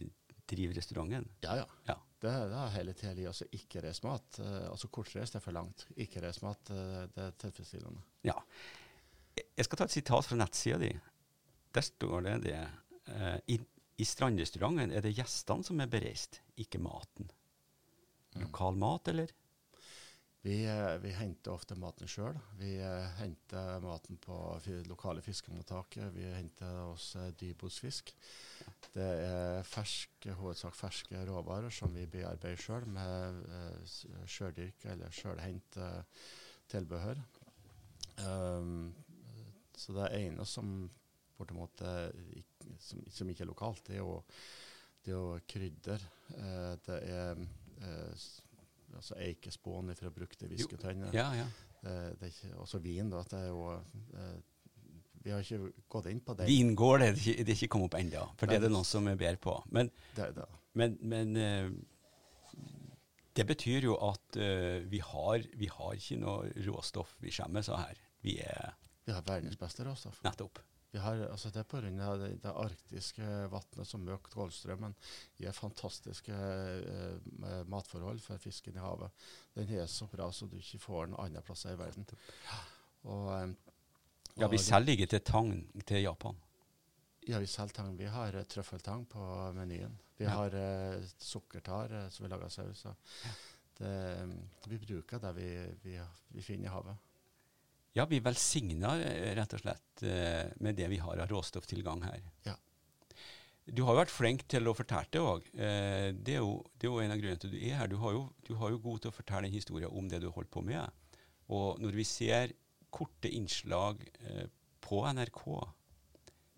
drive 0.47 0.75
restauranten? 0.79 1.27
Ja, 1.43 1.57
ja. 1.59 1.67
Ja. 1.89 1.97
Det, 2.17 2.31
det 2.49 2.57
er 2.63 2.71
hele 2.73 2.93
tida. 2.97 3.27
Altså, 3.29 3.45
ikke 3.53 3.83
reis 3.83 3.99
mat. 4.07 4.39
Eh, 4.41 4.63
altså 4.71 4.87
kortreist 4.87 5.35
er 5.35 5.43
for 5.43 5.55
langt. 5.55 5.83
Ikke 5.99 6.23
reis 6.23 6.39
mat, 6.41 6.71
eh, 6.71 7.03
det 7.13 7.25
er 7.27 7.35
tilfredsstillende. 7.43 8.01
Ja. 8.25 8.39
Jeg 9.37 9.67
skal 9.67 9.83
ta 9.83 9.85
et 9.91 9.93
sitat 9.99 10.25
fra 10.31 10.39
nettsida 10.39 10.79
di. 10.81 10.93
Der 11.75 11.85
står 11.85 12.23
det 12.25 12.37
det. 12.47 12.61
eh, 13.11 13.35
i, 13.97 14.05
strandrestauranten 14.05 14.93
er 14.93 15.03
det 15.05 15.15
gjestene 15.17 15.65
som 15.65 15.81
er 15.81 15.89
bereist, 15.89 16.41
ikke 16.61 16.81
maten. 16.81 17.29
Mm. 18.35 18.43
Lokal 18.45 18.77
mat, 18.77 19.09
eller? 19.09 19.33
Vi, 20.47 20.65
eh, 20.69 20.97
vi 21.03 21.11
henter 21.11 21.51
ofte 21.51 21.75
maten 21.75 22.07
sjøl. 22.07 22.37
Vi 22.59 22.75
eh, 22.79 23.07
henter 23.17 23.81
maten 23.83 24.19
på 24.21 24.37
lokale 24.87 25.23
fiskemottaket. 25.25 26.11
Vi 26.15 26.27
henter 26.29 26.77
oss 26.85 27.15
eh. 27.19 28.13
Det 28.93 29.07
er 29.25 29.65
ferske, 29.67 30.37
hovedsak 30.39 30.77
ferske 30.77 31.25
råvarer 31.27 31.73
som 31.73 31.91
vi 31.95 32.05
bearbeider 32.07 32.61
sjøl 32.61 32.85
med 32.87 33.41
sjøldyrk 34.29 34.87
eller 34.93 35.11
sjølhendt 35.11 35.81
eh, 35.83 36.23
tilbehør. 36.71 37.19
Um, 38.17 38.95
så 39.77 39.93
det 39.93 40.07
er 40.07 40.23
ene 40.23 40.45
som 40.49 40.71
bortimot 41.37 41.83
er 41.85 42.15
ikk- 42.39 42.56
som, 42.79 43.03
som 43.11 43.29
ikke 43.29 43.43
er 43.45 43.49
lokalt, 43.51 43.83
det 43.87 43.95
er 43.97 44.03
jo, 44.03 44.17
det 45.05 45.13
er 45.13 45.15
jo 45.17 45.39
krydder. 45.53 46.03
Eh, 46.37 46.73
det 46.87 46.99
er 47.13 47.41
eh, 47.81 48.27
altså 48.97 49.17
eikespån 49.21 49.93
fra 49.99 50.11
brukte 50.13 50.49
visketønner. 50.51 51.13
Ja, 51.15 51.29
ja. 51.37 51.47
Er 51.87 52.13
også 52.57 52.79
vin, 52.83 53.09
da. 53.13 53.21
Det 53.29 53.37
er 53.39 53.47
jo 53.51 53.67
eh, 53.77 54.37
Vi 55.23 55.31
har 55.31 55.43
ikke 55.43 55.71
gått 55.91 56.07
inn 56.11 56.19
på 56.23 56.33
det. 56.39 56.47
Vingård 56.49 57.01
er 57.03 57.11
det 57.13 57.21
ikke, 57.21 57.43
det 57.43 57.51
er 57.53 57.59
ikke 57.61 57.71
kommet 57.75 57.91
opp 57.91 57.99
ennå, 57.99 58.23
for 58.39 58.47
det 58.49 58.57
er 58.57 58.65
det 58.65 58.71
noen 58.73 58.87
som 58.87 59.07
er 59.11 59.19
bedre 59.19 59.39
på. 59.43 59.53
Men, 59.75 59.91
Det, 60.15 60.31
det. 60.35 60.47
men, 60.79 60.97
men 61.01 61.35
eh, 61.37 61.69
det 63.37 63.45
betyr 63.45 63.85
jo 63.91 63.95
at 64.07 64.37
eh, 64.41 64.81
vi, 64.89 64.99
har, 65.03 65.43
vi 65.59 65.67
har 65.69 65.93
ikke 65.99 66.17
noe 66.21 66.49
råstoff 66.65 67.15
vi 67.21 67.29
skjemmes 67.35 67.69
av 67.69 67.83
her. 67.85 67.99
Vi 68.25 68.39
er 68.41 68.73
Vi 69.05 69.13
har 69.13 69.21
verdens 69.27 69.59
beste 69.59 69.85
råstoff. 69.85 70.17
nettopp. 70.25 70.59
Vi 70.97 71.01
har, 71.03 71.19
altså 71.29 71.51
det 71.53 71.61
er 71.61 71.67
pga. 71.69 71.81
Det, 72.17 72.29
det 72.41 72.51
arktiske 72.57 73.25
vannet 73.53 73.85
som 73.85 74.07
øker 74.09 74.33
Golfstrømmen, 74.33 74.95
gir 75.37 75.53
fantastiske 75.53 76.33
eh, 76.33 77.59
matforhold 77.69 78.17
for 78.23 78.41
fisken 78.41 78.79
i 78.79 78.81
havet. 78.81 79.13
Den 79.53 79.75
er 79.77 79.85
så 79.91 80.07
bra 80.09 80.31
så 80.33 80.47
du 80.49 80.55
ikke 80.57 80.81
får 80.81 81.11
den 81.11 81.19
andre 81.21 81.43
plasser 81.45 81.75
i 81.75 81.77
verden. 81.77 82.07
Og, 83.03 83.29
og, 83.29 83.55
Ja, 84.37 84.49
vi 84.49 84.57
selger 84.61 84.93
ikke 84.97 85.09
til 85.13 85.21
tang 85.25 85.53
til 85.85 86.01
Japan. 86.01 86.35
Ja, 87.27 87.39
vi 87.43 87.49
selger 87.49 87.77
tang. 87.77 87.93
Vi 87.99 88.09
har 88.09 88.33
uh, 88.37 88.43
trøffeltang 88.49 89.05
på 89.09 89.29
menyen. 89.57 89.93
Vi 90.17 90.25
Ja. 90.25 90.33
har 90.33 90.53
eh, 90.57 91.03
sukkertar 91.21 91.93
eh, 91.93 92.09
som 92.09 92.25
vi 92.25 92.29
lager 92.33 92.49
saus 92.49 92.85
av. 92.89 92.95
Det, 93.77 93.93
vi 94.65 94.79
bruker 94.81 95.21
det 95.21 95.33
vi, 95.37 95.49
vi, 95.83 95.99
vi 96.33 96.41
finner 96.41 96.71
i 96.71 96.73
havet. 96.73 97.06
Ja, 97.97 98.05
vi 98.05 98.19
velsigner 98.21 99.01
eh, 99.01 99.31
rett 99.39 99.53
og 99.57 99.61
slett 99.63 100.03
eh, 100.05 100.51
med 100.61 100.77
det 100.77 100.85
vi 100.91 100.99
har 101.01 101.17
av 101.23 101.31
råstofftilgang 101.31 102.03
her. 102.05 102.21
Ja. 102.45 102.53
Du 103.67 103.81
har 103.83 103.95
jo 103.97 103.99
vært 104.03 104.13
flink 104.13 104.45
til 104.47 104.69
å 104.69 104.75
fortelle 104.77 105.09
det 105.11 105.19
òg. 105.23 105.47
Eh, 105.57 106.11
det, 106.13 106.35
er 106.37 106.43
jo- 106.43 106.61
det 106.77 106.87
er 106.87 106.91
jo 106.93 106.99
en 107.03 107.15
av 107.15 107.19
grunnene 107.23 107.41
til 107.41 107.49
at 107.49 107.55
du 107.55 107.63
er 107.71 107.79
her. 107.81 107.89
Du 107.91 107.97
har 108.03 108.13
jo, 108.15 108.21
du 108.47 108.53
har 108.61 108.71
jo 108.75 108.79
god 108.85 109.01
til 109.03 109.11
å 109.11 109.15
fortelle 109.17 109.49
en 109.49 109.55
historie 109.57 109.89
om 109.89 110.07
det 110.11 110.21
du 110.23 110.29
holdt 110.31 110.51
på 110.53 110.61
med. 110.63 111.17
Og 111.51 111.81
når 111.81 111.97
vi 111.97 112.05
ser 112.07 112.53
korte 112.93 113.31
innslag 113.33 114.05
på 114.83 115.01
NRK 115.17 115.41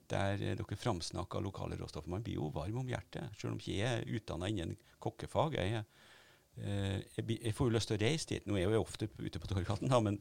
der 0.10 0.38
dere 0.41 0.77
framsnakker 0.81 1.41
lokale 1.46 1.77
råstoffer, 1.77 2.10
man 2.10 2.24
blir 2.25 2.39
jo 2.39 2.48
varm 2.53 2.79
om 2.81 2.88
hjertet. 2.89 3.29
Selv 3.38 3.53
om 3.55 3.60
ikke 3.62 3.75
jeg 3.77 4.00
er 4.03 4.13
utdanna 4.17 4.50
innen 4.50 4.75
kokkefag. 5.01 5.55
Jeg, 5.62 5.84
jeg, 6.58 7.25
jeg 7.39 7.53
får 7.58 7.69
jo 7.69 7.75
lyst 7.75 7.91
til 7.91 7.98
å 8.00 8.01
reise 8.01 8.29
dit. 8.31 8.48
Nå 8.50 8.58
er 8.58 8.63
jeg 8.65 8.74
jo 8.77 8.81
ofte 8.84 9.10
ute 9.22 9.41
på 9.41 9.50
Torgaten, 9.51 9.89
da, 9.93 10.00
men 10.01 10.17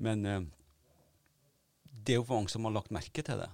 men 0.00 0.26
eh, 0.26 0.46
det 1.84 2.14
er 2.16 2.22
jo 2.22 2.28
mange 2.30 2.52
som 2.52 2.64
har 2.66 2.74
lagt 2.74 2.94
merke 2.94 3.24
til 3.26 3.42
det. 3.42 3.50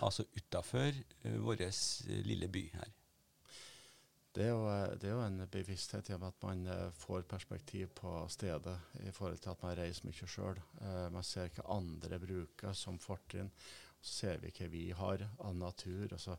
Altså 0.00 0.24
utafor 0.36 0.96
uh, 1.26 1.36
vår 1.44 1.66
eh, 1.66 1.76
lille 2.24 2.48
by 2.48 2.64
her. 2.72 2.96
Det 4.30 4.44
er, 4.44 4.52
jo, 4.54 4.66
eh, 4.70 4.92
det 5.02 5.08
er 5.10 5.16
jo 5.16 5.24
en 5.26 5.46
bevissthet 5.50 6.12
i 6.12 6.14
at 6.14 6.42
man 6.46 6.66
eh, 6.70 6.90
får 6.94 7.24
perspektiv 7.28 7.90
på 7.98 8.12
stedet 8.30 8.76
i 9.02 9.10
forhold 9.10 9.40
til 9.42 9.50
at 9.50 9.64
man 9.64 9.74
reiser 9.76 10.06
mye 10.06 10.28
sjøl. 10.30 10.60
man 11.10 11.26
ser 11.26 11.50
hva 11.56 11.66
andre 11.74 12.20
bruker 12.22 12.72
som 12.72 12.98
fortrinn. 13.02 13.50
Så 14.00 14.14
ser 14.20 14.38
vi 14.40 14.52
hva 14.54 14.68
vi 14.70 14.84
har 14.96 15.26
av 15.38 15.56
natur. 15.58 16.06
Altså, 16.12 16.38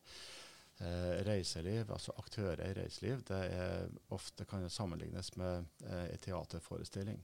eh, 0.81 1.19
reiseliv, 1.27 1.91
altså 1.91 2.15
aktører 2.17 2.63
i 2.69 2.73
reiseliv, 2.79 3.21
det 3.27 3.41
er 3.53 3.91
ofte 4.15 4.47
kan 4.49 4.69
sammenlignes 4.69 5.35
med 5.37 5.65
eh, 5.85 6.07
en 6.13 6.23
teaterforestilling. 6.25 7.21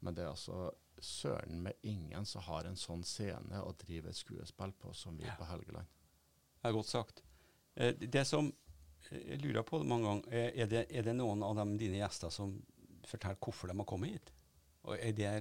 Men 0.00 0.14
det 0.14 0.24
er 0.24 0.32
altså 0.32 0.70
søren 1.02 1.62
med 1.62 1.72
ingen 1.82 2.26
som 2.26 2.42
har 2.46 2.64
en 2.64 2.76
sånn 2.76 3.02
scene 3.04 3.60
å 3.62 3.72
drive 3.80 4.10
et 4.10 4.16
skuespill 4.18 4.72
på 4.80 4.94
som 4.94 5.16
vi 5.18 5.24
Ja. 5.24 5.34
på 5.38 5.44
Helgeland. 5.44 5.86
Det 6.62 6.68
er 6.68 6.72
godt 6.72 6.88
sagt. 6.90 7.22
Eh, 7.76 7.92
det 7.92 8.24
som 8.26 8.52
eh, 9.10 9.18
jeg 9.32 9.42
lurer 9.42 9.62
på 9.62 9.82
mange 9.84 10.08
ganger, 10.08 10.32
er, 10.32 10.50
er, 10.62 10.66
det, 10.66 10.86
er 10.90 11.02
det 11.02 11.16
noen 11.16 11.42
av 11.42 11.56
dem, 11.56 11.76
dine 11.78 11.98
gjester 12.00 12.30
som 12.30 12.56
forteller 13.06 13.38
hvorfor 13.40 13.68
de 13.68 13.76
har 13.78 13.86
kommet 13.86 14.10
hit? 14.16 14.32
Og 14.86 14.98
er 14.98 15.12
det, 15.12 15.32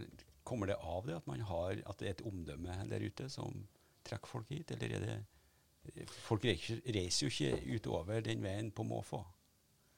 kommer 0.43 0.67
det 0.67 0.75
av 0.81 1.05
det 1.07 1.15
at 1.15 1.27
man 1.27 1.41
har, 1.41 1.81
at 1.85 1.97
det 1.99 2.07
er 2.07 2.17
et 2.17 2.25
omdømme 2.25 2.89
der 2.89 2.99
ute 3.05 3.29
som 3.29 3.67
trekker 4.05 4.27
folk 4.27 4.49
hit, 4.49 4.71
eller 4.71 4.97
er 4.99 4.99
det 5.05 5.23
Folk 6.25 6.41
reiser, 6.47 6.79
reiser 6.89 7.27
jo 7.27 7.29
ikke 7.29 7.75
utover 7.77 8.21
den 8.25 8.39
veien 8.41 8.71
på 8.73 8.81
måfå. 8.83 9.19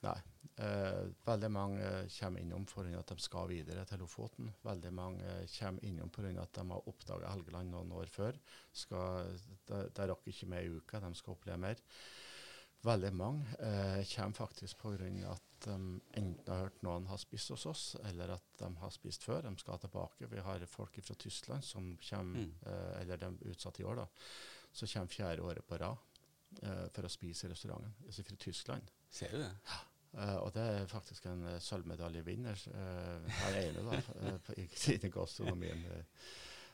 Nei. 0.05 0.17
Eh, 0.57 1.07
veldig 1.25 1.49
mange 1.53 1.87
kommer 2.19 2.41
innom 2.41 2.65
pga. 2.65 2.99
at 2.99 3.07
de 3.13 3.19
skal 3.21 3.47
videre 3.49 3.85
til 3.85 3.99
Lofoten. 4.01 4.51
Veldig 4.65 4.91
mange 4.93 5.47
kommer 5.57 5.83
innom 5.85 6.09
pga. 6.09 6.41
at 6.41 6.53
de 6.53 6.65
har 6.69 6.87
oppdaga 6.89 7.29
Helgeland 7.33 7.71
noen 7.71 7.91
år 7.91 8.09
før. 8.09 8.37
Skal, 8.73 9.37
de, 9.67 9.89
de 9.93 10.07
rakk 10.09 10.27
ikke 10.27 10.47
med 10.49 10.65
i 10.65 10.69
uka, 10.77 10.99
de 10.99 11.13
skal 11.15 11.33
oppleve 11.33 11.57
mer. 11.57 11.75
Veldig 12.85 13.11
mange 13.17 13.45
eh, 13.59 14.03
kommer 14.15 14.37
faktisk 14.37 14.77
pga. 14.77 15.31
at 15.33 15.43
de 15.65 15.73
enten 16.13 16.47
har 16.53 16.67
hørt 16.67 16.83
noen 16.85 17.07
har 17.09 17.17
spist 17.17 17.49
hos 17.49 17.65
oss, 17.65 17.85
eller 18.05 18.35
at 18.35 18.43
de 18.59 18.67
har 18.77 18.91
spist 18.93 19.23
før. 19.25 19.41
De 19.47 19.57
skal 19.57 19.79
tilbake. 19.81 20.29
Vi 20.29 20.39
har 20.45 20.65
folk 20.69 20.99
fra 21.01 21.15
Tyskland 21.15 21.63
som 21.65 21.97
kommer, 22.09 22.37
Mm. 22.45 22.53
eh, 22.65 23.01
eller 23.01 23.17
de 23.17 23.25
er 23.25 23.51
utsatt 23.55 23.79
i 23.79 23.83
år, 23.83 23.95
da, 23.95 24.05
som 24.71 24.87
kommer 24.87 25.07
fjerde 25.07 25.41
året 25.41 25.65
på 25.67 25.79
rad 25.79 25.97
eh, 26.61 26.87
for 26.93 27.03
å 27.03 27.09
spise 27.09 27.47
i 27.47 27.49
restauranten. 27.49 27.93
Altså 28.05 28.23
fra 28.23 28.35
Tyskland. 28.35 28.91
Ser 29.09 29.31
du 29.31 29.37
det? 29.43 29.51
Uh, 30.17 30.35
og 30.41 30.53
det 30.55 30.63
er 30.63 30.87
faktisk 30.89 31.25
en 31.29 31.43
uh, 31.45 31.57
sølvmedaljevinner, 31.61 32.57
uh, 32.73 33.27
her 33.43 33.57
ene 33.61 33.83
da, 33.85 33.99
uh, 34.23 34.37
på- 34.47 34.55
i, 34.57 34.65
i 34.95 35.09
gastronomien. 35.13 35.83
Uh, 35.85 36.01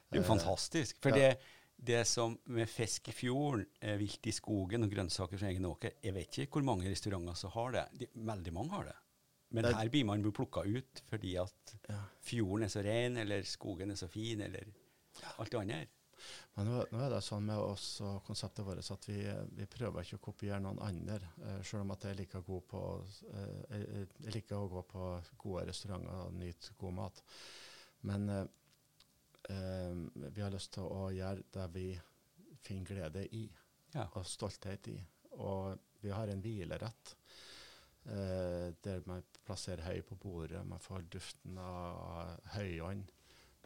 Det 0.10 0.20
er 0.20 0.22
jo 0.22 0.28
fantastisk. 0.30 1.00
For 1.02 1.10
ja. 1.18 1.32
det, 1.34 1.40
det 1.84 2.04
som 2.08 2.36
med 2.46 2.70
fisk 2.70 3.08
i 3.10 3.16
fjorden, 3.18 3.66
vilt 4.00 4.28
i 4.30 4.32
skogen 4.32 4.86
og 4.86 4.92
grønnsaker 4.94 5.40
fra 5.42 5.50
egen 5.50 5.66
åker 5.66 5.96
Jeg 6.06 6.14
vet 6.14 6.38
ikke 6.44 6.60
hvor 6.60 6.68
mange 6.68 6.86
restauranter 6.92 7.34
som 7.36 7.52
har 7.56 7.72
det. 7.74 7.86
De, 8.00 8.08
veldig 8.16 8.54
mange 8.54 8.72
har 8.78 8.84
det. 8.92 8.96
Men 9.54 9.64
Det- 9.66 9.76
her 9.76 9.90
blir 9.90 10.06
man 10.06 10.24
plukka 10.32 10.64
ut 10.66 11.02
fordi 11.10 11.36
at 11.42 11.76
Ja. 11.90 12.00
fjorden 12.22 12.64
er 12.64 12.70
så 12.70 12.84
ren, 12.86 13.18
eller 13.18 13.44
skogen 13.44 13.92
er 13.92 13.96
så 13.96 14.08
fin, 14.08 14.42
eller 14.42 14.64
alt 15.40 15.52
det 15.52 15.60
andre. 15.60 15.82
Men 16.56 16.68
nå, 16.70 16.80
nå 16.94 17.00
er 17.02 17.10
det 17.16 17.22
sånn 17.26 17.46
med 17.48 17.58
oss 17.58 17.88
og 18.06 18.20
konseptet 18.28 18.66
vårt 18.68 18.92
at 18.94 19.08
vi, 19.10 19.20
vi 19.58 19.66
prøver 19.70 20.06
ikke 20.06 20.20
å 20.20 20.26
kopiere 20.28 20.60
noen 20.62 20.82
andre, 20.86 21.18
eh, 21.44 21.62
selv 21.66 21.82
om 21.86 21.94
at 21.96 22.06
jeg 22.10 22.20
liker, 22.20 22.44
på, 22.46 22.82
eh, 23.32 23.62
jeg, 23.74 24.04
jeg 24.28 24.36
liker 24.38 24.60
å 24.60 24.70
gå 24.72 24.84
på 24.92 25.08
gode 25.46 25.66
restauranter 25.72 26.28
og 26.28 26.38
nyte 26.38 26.76
god 26.80 26.98
mat. 27.00 27.24
Men 28.10 28.30
eh, 28.30 28.46
eh, 29.50 30.04
vi 30.30 30.44
har 30.46 30.54
lyst 30.54 30.76
til 30.78 30.86
å 30.86 31.08
gjøre 31.16 31.48
det 31.58 31.68
vi 31.74 31.88
finner 32.64 32.86
glede 32.94 33.26
i, 33.36 33.48
Ja. 33.94 34.08
og 34.14 34.26
stolthet 34.26 34.88
i. 34.90 35.00
Og 35.42 35.78
vi 36.02 36.10
har 36.14 36.28
en 36.30 36.42
hvilerett 36.42 37.16
eh, 38.06 38.70
der 38.84 39.04
man 39.10 39.24
plasserer 39.46 39.84
høy 39.86 40.02
på 40.08 40.16
bordet, 40.22 40.62
man 40.68 40.82
får 40.82 41.06
duften 41.14 41.58
av 41.62 42.40
høyånd. 42.56 43.10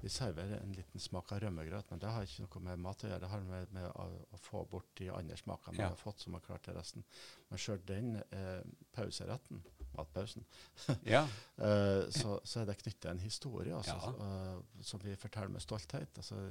Vi 0.01 0.09
serverer 0.13 0.59
en 0.61 0.73
liten 0.77 1.01
smak 1.01 1.31
av 1.33 1.39
rømmegrøt, 1.41 1.87
men 1.89 1.99
det 2.03 2.09
har 2.13 2.21
ikke 2.27 2.43
noe 2.45 2.59
med 2.67 2.81
mat 2.83 3.01
å 3.03 3.07
gjøre. 3.09 3.19
Det 3.23 3.29
har 3.31 3.41
med, 3.47 3.71
med 3.73 3.87
å, 3.97 4.03
å 4.35 4.37
få 4.37 4.61
bort 4.69 4.91
de 4.99 5.07
andre 5.09 5.37
smakene 5.39 5.73
man 5.73 5.83
Ja. 5.87 5.89
har 5.89 5.97
fått, 5.97 6.19
som 6.21 6.35
har 6.37 6.43
klart 6.45 6.67
det 6.69 6.75
resten. 6.77 7.03
Men 7.49 7.61
sjøl 7.63 7.81
den 7.89 8.11
eh, 8.29 8.61
pauseretten, 8.93 9.63
matpausen, 9.97 10.45
ja. 11.15 11.23
eh, 11.57 12.03
så, 12.13 12.35
så 12.45 12.61
er 12.61 12.69
det 12.69 12.77
knyttet 12.83 13.09
en 13.09 13.23
historie 13.25 13.73
altså, 13.73 13.97
Ja. 13.97 14.27
eh, 14.27 14.83
som 14.85 15.01
vi 15.01 15.15
forteller 15.17 15.49
med 15.55 15.65
stolthet. 15.65 16.13
Altså, 16.21 16.43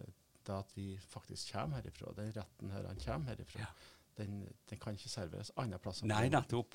det 0.46 0.54
at 0.58 0.74
vi 0.74 0.88
faktisk 1.02 1.52
kommer 1.54 1.78
herifra, 1.80 2.12
den 2.18 2.32
retten 2.34 2.70
her 2.74 2.84
han 2.90 2.98
kommer 3.02 3.30
herifra, 3.30 3.70
den, 4.18 4.40
den 4.70 4.78
kan 4.82 4.94
ikke 4.98 5.10
serveres 5.12 5.52
andre 5.56 5.78
plasser. 5.78 6.06
Nei, 6.10 6.26
nettopp. 6.34 6.74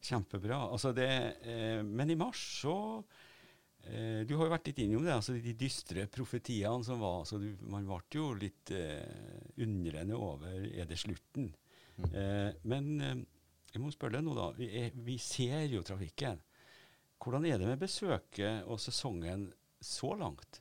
Kjempebra. 0.00 0.56
Altså 0.72 0.94
det, 0.96 1.08
eh, 1.44 1.82
men 1.84 2.10
i 2.10 2.16
mars 2.16 2.40
så 2.62 2.74
eh, 3.84 4.22
Du 4.26 4.36
har 4.36 4.46
jo 4.46 4.52
vært 4.52 4.66
litt 4.70 4.78
innom 4.84 5.04
det, 5.04 5.12
altså 5.14 5.32
de 5.40 5.54
dystre 5.54 6.06
profetiene 6.12 6.84
som 6.84 7.00
var. 7.00 7.20
altså 7.22 7.38
du, 7.38 7.48
Man 7.70 7.86
ble 7.88 8.00
jo 8.14 8.32
litt 8.34 8.70
eh, 8.70 9.54
undrende 9.62 10.16
over 10.16 10.60
Er 10.70 10.84
det 10.90 10.98
slutten? 10.98 11.52
Mm. 12.00 12.10
Eh, 12.14 12.52
men 12.64 12.90
eh, 13.00 13.22
jeg 13.72 13.82
må 13.84 13.90
spørre 13.94 14.18
deg 14.18 14.24
nå, 14.26 14.34
da. 14.34 14.48
Vi, 14.56 14.66
er, 14.80 14.90
vi 15.06 15.16
ser 15.22 15.66
jo 15.70 15.82
trafikken. 15.86 16.40
Hvordan 17.22 17.44
er 17.46 17.58
det 17.60 17.68
med 17.68 17.78
besøket 17.78 18.64
og 18.66 18.80
sesongen 18.82 19.52
så 19.80 20.14
langt? 20.18 20.58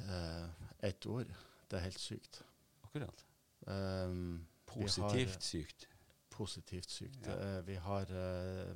Eh, 0.00 0.48
ett 0.88 1.06
ord. 1.06 1.30
Det 1.68 1.78
er 1.78 1.84
helt 1.86 2.00
sykt. 2.00 2.40
Akkurat. 2.86 3.22
Um, 3.66 4.46
positivt 4.66 5.02
har- 5.02 5.10
Positivt 5.10 5.42
sykt. 5.42 5.86
positivt 6.30 6.90
sykt. 6.90 7.26
Ja. 7.26 7.32
Eh, 7.56 7.62
vi 7.66 7.74
har 7.76 8.10
eh, 8.10 8.74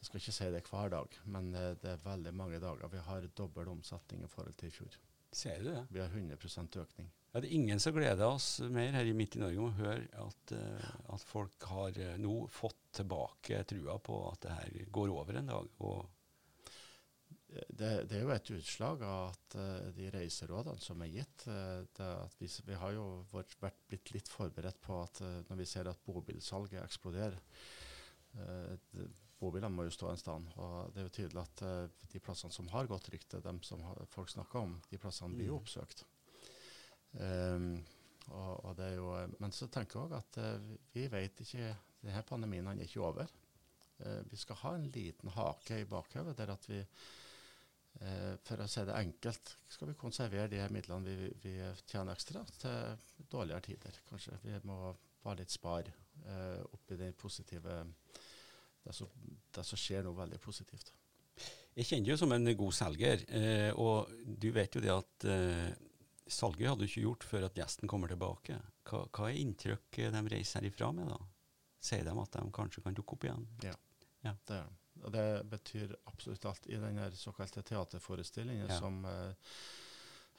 Jeg 0.00 0.08
skal 0.08 0.20
ikke 0.22 0.32
si 0.32 0.50
det 0.54 0.64
hver 0.66 0.92
dag, 0.96 1.16
men 1.28 1.52
det 1.52 1.90
er 1.92 2.04
veldig 2.04 2.32
mange 2.34 2.60
dager. 2.62 2.88
Vi 2.88 3.04
har 3.04 3.30
dobbel 3.36 3.68
omsetning 3.68 4.24
i 4.24 4.30
forhold 4.32 4.56
til 4.56 4.72
i 4.72 4.74
fjor. 4.74 4.96
Ser 5.32 5.60
du 5.62 5.70
det? 5.70 5.86
Vi 5.90 6.00
har 6.00 6.08
100% 6.08 6.78
økning. 6.82 7.10
Ja, 7.30 7.38
det 7.38 7.46
er 7.46 7.54
ingen 7.60 7.78
som 7.78 7.94
gleder 7.94 8.26
oss 8.26 8.58
mer 8.74 8.96
her 8.96 9.06
i 9.06 9.14
midt 9.14 9.36
i 9.38 9.42
Norge 9.42 9.60
om 9.62 9.68
å 9.68 9.76
høre 9.76 10.06
at, 10.18 10.54
eh, 10.56 10.86
at 11.14 11.22
folk 11.22 11.66
har 11.70 11.98
eh, 12.02 12.16
nå 12.18 12.48
fått 12.50 12.80
tilbake 12.98 13.60
trua 13.70 14.00
på 14.02 14.16
at 14.32 14.40
det 14.42 14.56
her 14.56 14.88
går 14.90 15.12
over 15.14 15.38
en 15.38 15.52
dag. 15.52 15.76
Og 15.86 16.08
Det, 17.50 18.06
det 18.06 18.14
er 18.14 18.20
jo 18.22 18.30
et 18.30 18.50
utslag 18.54 19.00
av 19.02 19.30
at 19.32 19.54
eh, 19.58 19.86
de 19.94 20.10
reiserådene 20.14 20.82
som 20.82 21.00
er 21.02 21.14
gitt 21.14 21.46
er 21.50 21.86
at 22.10 22.36
vi, 22.38 22.50
vi 22.66 22.76
har 22.78 22.92
jo 22.94 23.06
vært, 23.30 23.56
blitt 23.90 24.12
litt 24.14 24.30
forberedt 24.30 24.78
på 24.82 25.00
at 25.02 25.22
når 25.48 25.58
vi 25.58 25.66
ser 25.66 25.90
at 25.90 26.02
bobilsalget 26.06 26.82
eksploderer 26.82 27.38
det, 28.30 29.08
Bobilene 29.40 29.72
må 29.72 29.86
jo 29.86 29.94
stå 29.94 30.10
en 30.10 30.20
stand. 30.20 30.48
og 30.56 30.92
Det 30.92 31.00
er 31.00 31.06
jo 31.08 31.14
tydelig 31.16 31.42
at 31.42 31.62
uh, 31.64 32.06
de 32.12 32.20
plassene 32.20 32.52
som 32.52 32.68
har 32.72 32.88
godt 32.90 33.08
rykte, 33.12 33.40
dem 33.44 33.62
som 33.66 33.82
har, 33.86 34.02
folk 34.12 34.30
snakker 34.30 34.60
om, 34.60 34.74
de 34.90 34.98
plassene 35.00 35.36
blir 35.36 35.48
jo 35.50 35.56
Mm. 35.56 35.62
oppsøkt. 35.62 36.04
Um, 37.12 37.84
og, 38.30 38.64
og 38.64 38.76
det 38.78 38.84
er 38.86 38.94
jo, 38.94 39.08
eh, 39.18 39.32
men 39.42 39.50
så 39.52 39.66
tenker 39.66 39.98
jeg 39.98 40.04
òg 40.06 40.12
at 40.20 40.36
uh, 40.38 40.74
vi 40.94 41.08
vet 41.10 41.40
ikke 41.42 41.72
Denne 42.00 42.22
pandemien 42.24 42.66
er 42.70 42.78
ikke 42.80 43.02
over. 43.04 43.26
Uh, 44.00 44.20
vi 44.30 44.36
skal 44.40 44.56
ha 44.62 44.74
en 44.76 44.86
liten 44.94 45.28
hake 45.34 45.80
i 45.82 45.88
bakhodet 45.88 46.36
der 46.38 46.52
at 46.54 46.68
vi 46.70 46.78
eh, 48.00 48.36
for 48.46 48.62
å 48.62 48.68
si 48.70 48.84
det 48.86 48.96
enkelt, 48.96 49.54
skal 49.68 49.90
vi 49.90 49.98
konservere 50.00 50.48
de 50.48 50.62
midlene 50.72 51.04
vi, 51.04 51.30
vi 51.42 51.54
tjener 51.90 52.14
ekstra 52.14 52.44
til 52.60 53.26
dårligere 53.30 53.66
tider. 53.66 54.00
Kanskje 54.08 54.38
vi 54.44 54.56
må 54.68 54.78
være 55.24 55.42
litt 55.42 55.52
spar 55.52 55.88
eh, 55.90 56.60
oppi 56.72 56.96
den 57.00 57.16
positive 57.18 57.82
det 58.84 58.94
som, 58.96 59.08
det 59.54 59.64
som 59.66 59.78
skjer 59.78 60.02
nå, 60.06 60.12
veldig 60.16 60.40
positivt. 60.40 60.92
jeg 61.76 61.86
kjenner 61.86 62.10
jo 62.12 62.16
som 62.20 62.32
en 62.32 62.50
god 62.56 62.74
selger, 62.76 63.24
eh, 63.28 63.70
og 63.76 64.10
du 64.24 64.50
vet 64.52 64.74
jo 64.74 64.80
det 64.84 64.92
at 64.94 65.24
eh, 65.30 65.70
salget 66.30 66.68
hadde 66.70 66.84
du 66.84 66.88
ikke 66.88 67.04
gjort 67.06 67.24
før 67.26 67.46
at 67.48 67.56
gjesten 67.58 67.88
kommer 67.90 68.08
tilbake. 68.12 68.58
Hva, 68.88 69.04
hva 69.10 69.28
er 69.30 69.38
inntrykket 69.40 70.12
de 70.14 70.22
reiser 70.32 70.60
herifra 70.60 70.90
med, 70.96 71.08
da? 71.10 71.18
Sier 71.80 72.04
de 72.04 72.12
at 72.22 72.32
de 72.36 72.50
kanskje 72.52 72.82
kan 72.84 72.96
dukke 72.96 73.16
opp 73.16 73.24
igjen? 73.24 73.46
Det, 73.62 73.72
gjør 74.24 74.40
det. 74.50 74.62
og 75.04 75.12
det 75.14 75.26
betyr 75.48 75.94
absolutt 76.10 76.44
alt. 76.50 76.66
I 76.68 76.76
den 76.82 76.98
såkalte 77.16 77.62
teaterforestillingen 77.62 78.68
Ja. 78.68 78.78
som, 78.78 79.04
eh, 79.04 79.32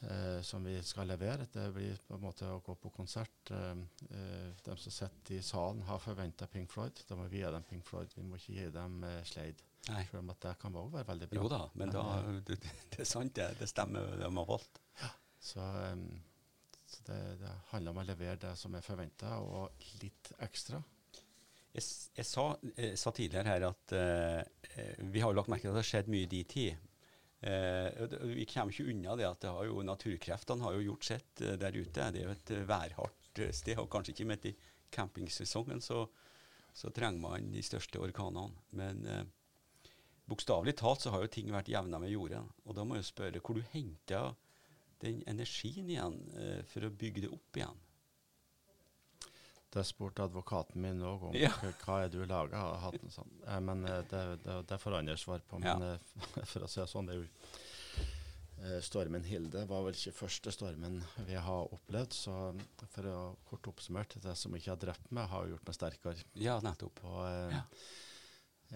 eh, 0.09 0.41
som 0.41 0.63
vi 0.63 0.77
skal 0.83 1.09
levere, 1.11 1.47
det 1.53 1.67
blir 1.75 1.99
på 2.07 2.17
en 2.17 2.23
måte 2.23 2.47
å 2.49 2.61
gå 2.65 2.75
på 2.81 2.91
konsert. 2.95 3.51
Eh, 3.51 3.83
eh, 4.09 4.47
de 4.65 4.77
som 4.77 4.95
sitter 4.95 5.37
i 5.37 5.43
salen 5.45 5.83
har 5.87 6.01
forventa 6.03 6.47
Pink 6.51 6.71
Floyd. 6.71 7.03
Da 7.07 7.17
må 7.19 7.27
vi 7.31 7.41
gi 7.41 7.51
dem 7.57 7.67
Pink 7.69 7.85
Floyd. 7.87 8.13
Vi 8.15 8.25
må 8.25 8.39
ikke 8.39 8.57
gi 8.57 8.69
dem 8.73 9.03
eh, 9.07 9.21
Slade. 9.27 9.67
Nei. 9.89 10.03
Selv 10.09 10.21
om 10.21 10.29
at 10.33 10.41
det 10.45 10.55
kan 10.61 10.75
også 10.77 10.95
være 10.95 11.09
veldig 11.09 11.29
bra. 11.31 11.41
Jo 11.41 11.51
da, 11.51 11.61
men 11.81 11.93
da, 11.93 12.05
det, 12.47 12.59
det 12.61 13.01
er 13.01 13.09
sant, 13.09 13.35
det. 13.37 13.49
Det 13.59 13.69
stemmer, 13.69 14.13
de 14.19 14.29
har 14.29 14.49
valgt. 14.49 14.81
Så, 15.41 15.61
um, 15.61 16.05
så 16.85 17.05
det, 17.07 17.19
det 17.41 17.53
handler 17.71 17.95
om 17.95 18.01
å 18.03 18.05
levere 18.05 18.37
det 18.43 18.51
som 18.61 18.75
er 18.77 18.85
forventa, 18.85 19.39
og 19.41 19.87
litt 20.03 20.29
ekstra. 20.45 20.81
Jeg, 21.71 21.85
jeg, 22.17 22.27
sa, 22.27 22.45
jeg 22.75 22.99
sa 22.99 23.13
tidligere 23.15 23.47
her 23.47 23.65
at 23.69 23.93
eh, 23.95 24.39
eh, 24.75 25.03
vi 25.13 25.21
har 25.23 25.33
lagt 25.33 25.49
merke 25.51 25.63
til 25.63 25.71
at 25.71 25.77
det 25.77 25.85
har 25.85 25.91
skjedd 25.93 26.09
mye 26.11 26.27
i 26.27 26.31
din 26.33 26.49
tid. 26.51 26.89
Eh, 27.41 28.07
vi 28.21 28.45
kommer 28.45 28.69
ikke 28.69 28.91
unna 28.91 29.15
det 29.17 29.25
at 29.25 29.41
det 29.41 29.49
har 29.49 29.65
jo, 29.65 29.81
naturkreftene 29.85 30.61
har 30.61 30.75
jo 30.77 30.83
gjort 30.91 31.07
sitt 31.07 31.41
eh, 31.41 31.57
der 31.57 31.73
ute. 31.73 32.09
Det 32.13 32.21
er 32.21 32.27
jo 32.27 32.35
et 32.35 32.53
eh, 32.53 32.67
værhardt 32.69 33.41
eh, 33.41 33.53
sted, 33.55 33.81
og 33.81 33.89
kanskje 33.89 34.13
ikke 34.13 34.27
midt 34.29 34.49
i 34.51 34.55
campingsesongen 34.93 35.81
så, 35.81 36.03
så 36.73 36.91
trenger 36.93 37.23
man 37.23 37.49
de 37.53 37.63
største 37.65 38.01
orkanene. 38.03 38.53
Men 38.77 39.01
eh, 39.09 39.23
bokstavelig 40.29 40.75
talt 40.83 41.01
så 41.01 41.15
har 41.15 41.25
jo 41.25 41.33
ting 41.33 41.49
vært 41.53 41.71
jevna 41.73 42.01
med 42.03 42.13
jorden. 42.13 42.51
Og 42.67 42.77
da 42.77 42.85
må 42.85 42.99
jeg 42.99 43.09
spørre 43.09 43.41
hvor 43.41 43.57
du 43.57 43.65
henter 43.73 44.35
den 45.01 45.23
energien 45.25 45.89
igjen 45.89 46.19
eh, 46.37 46.59
for 46.69 46.85
å 46.85 46.93
bygge 46.93 47.25
det 47.25 47.33
opp 47.33 47.57
igjen. 47.57 47.81
Det 49.71 49.83
spurte 49.87 50.23
advokaten 50.25 50.81
min 50.83 50.99
òg 51.01 51.21
om. 51.29 51.35
Ja. 51.39 51.49
Hva- 51.85 52.01
er 52.03 52.09
du 52.11 52.25
laga 52.25 52.59
av 52.59 52.79
hatten? 52.83 53.09
Sånn. 53.09 53.29
Eh, 53.47 53.59
men 53.63 53.85
eh, 53.87 54.01
det, 54.11 54.23
det, 54.43 54.57
det 54.67 54.77
får 54.83 54.97
andre 54.99 55.15
svar 55.17 55.39
på. 55.47 55.59
Men 55.63 55.81
Ja. 55.85 55.93
eh, 55.93 56.43
for 56.51 56.65
å 56.65 56.67
si 56.67 56.81
det 56.81 56.87
sånn, 56.91 57.07
det 57.07 57.15
er 57.15 57.21
jo 57.23 57.27
Stormen 58.85 59.23
Hilde 59.25 59.63
var 59.65 59.81
vel 59.87 59.95
ikke 59.97 60.11
første 60.13 60.51
stormen 60.53 60.99
vi 61.25 61.33
har 61.33 61.71
opplevd. 61.73 62.13
Så 62.13 62.33
for 62.93 63.07
å 63.09 63.21
kort 63.49 63.65
oppsummert, 63.71 64.13
det 64.21 64.35
som 64.37 64.53
ikke 64.53 64.75
har 64.75 64.81
drept 64.83 65.09
meg, 65.17 65.29
har 65.31 65.47
gjort 65.49 65.65
meg 65.65 65.77
sterkere. 65.79 66.25
Ja, 66.37 66.59
nettopp. 66.61 66.99
Og, 67.09 67.23
eh, 67.25 67.55
Ja. 67.55 67.63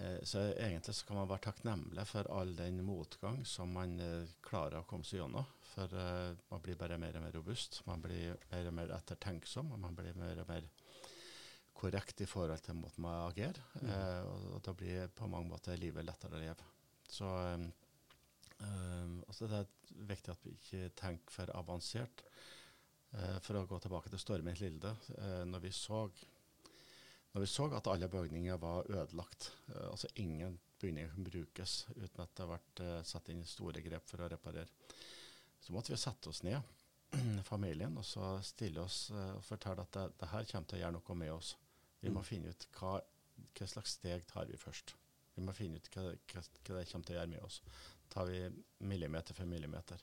eh, 0.02 0.18
så 0.24 0.42
egentlig 0.56 0.94
så 0.96 1.06
kan 1.06 1.16
man 1.20 1.28
være 1.28 1.44
takknemlig 1.52 2.06
for 2.06 2.26
all 2.34 2.54
den 2.56 2.82
motgang 2.84 3.44
som 3.46 3.72
man 3.72 3.94
klarer 4.42 4.80
å 4.80 4.86
komme 4.86 5.04
seg 5.04 5.20
gjennom. 5.20 5.46
For 5.76 5.88
man 6.50 6.60
blir 6.62 6.74
bare 6.76 6.98
mer 6.98 7.14
og 7.16 7.22
mer 7.22 7.32
robust. 7.36 7.82
Man 7.86 8.00
blir 8.02 8.36
mer 8.50 8.66
og 8.66 8.74
mer 8.74 8.88
ettertenksom, 8.96 9.70
og 9.72 9.78
man 9.78 9.94
blir 9.94 10.14
mer 10.16 10.40
og 10.40 10.48
mer 10.48 10.62
korrekt 11.76 12.20
i 12.24 12.28
forhold 12.28 12.62
til 12.64 12.78
måten 12.78 13.04
man 13.04 13.26
agerer. 13.28 13.60
Mm. 13.80 13.88
Eh, 13.92 14.20
og, 14.26 14.46
og 14.56 14.62
da 14.66 14.76
blir 14.76 15.12
på 15.14 15.28
mange 15.30 15.50
måter 15.50 15.78
livet 15.80 16.06
lettere 16.06 16.38
å 16.38 16.42
leve. 16.42 16.68
Så 17.08 17.30
eh, 17.44 17.66
eh, 18.64 19.16
altså 19.26 19.50
det 19.50 19.62
er 19.62 20.06
viktig 20.10 20.34
at 20.34 20.46
vi 20.46 20.56
ikke 20.56 20.94
tenker 20.98 21.36
for 21.38 21.56
avansert. 21.56 22.24
Eh, 23.16 23.36
for 23.44 23.58
å 23.58 23.66
gå 23.68 23.78
tilbake 23.80 24.10
til 24.12 24.20
Stormen 24.20 24.58
Lilde 24.60 24.94
Eh, 25.16 25.44
når 25.48 25.68
vi 25.68 25.72
så 25.72 26.06
når 27.32 27.42
vi 27.42 27.48
så 27.52 27.66
at 27.76 27.88
alle 27.92 28.08
bygninger 28.08 28.56
var 28.56 28.86
ødelagt, 28.88 29.50
eh, 29.68 29.90
altså 29.90 30.08
ingen 30.16 30.58
bygninger 30.80 31.10
kunne 31.12 31.30
brukes 31.30 31.86
uten 31.96 32.22
at 32.22 32.30
det 32.32 32.44
har 32.44 32.48
vært 32.48 32.82
satt 33.04 33.28
inn 33.32 33.44
store 33.44 33.82
grep 33.84 34.08
for 34.08 34.24
å 34.24 34.28
reparere, 34.28 34.68
så 35.60 35.72
måtte 35.72 35.92
vi 35.92 35.98
sette 36.00 36.28
oss 36.28 36.42
ned 36.44 36.60
familien 37.50 37.96
og 37.96 38.04
så 38.04 38.34
stille 38.44 38.82
oss 38.82 39.10
og 39.12 39.44
fortelle 39.44 39.84
at 39.84 39.92
det, 39.96 40.06
det 40.20 40.30
her 40.32 40.48
kommer 40.50 40.68
til 40.68 40.78
å 40.78 40.82
gjøre 40.82 40.96
noe 40.96 41.16
med 41.16 41.32
oss. 41.32 41.54
Vi 42.06 42.14
må 42.14 42.22
finne 42.26 42.52
ut 42.54 42.66
hva, 42.78 42.94
hva 43.58 43.66
slags 43.68 43.96
steg 43.98 44.24
tar 44.30 44.46
vi 44.50 44.58
først. 44.60 44.94
Vi 45.36 45.44
må 45.44 45.52
finne 45.56 45.80
ut 45.82 45.88
hva, 45.92 46.06
hva, 46.32 46.42
hva 46.42 46.78
det 46.78 46.86
kommer 46.90 47.08
til 47.08 47.16
å 47.16 47.18
gjøre 47.18 47.32
med 47.34 47.42
oss. 47.44 47.60
Tar 48.12 48.28
vi 48.30 48.38
millimeter 48.86 49.34
for 49.36 49.48
millimeter. 49.50 50.00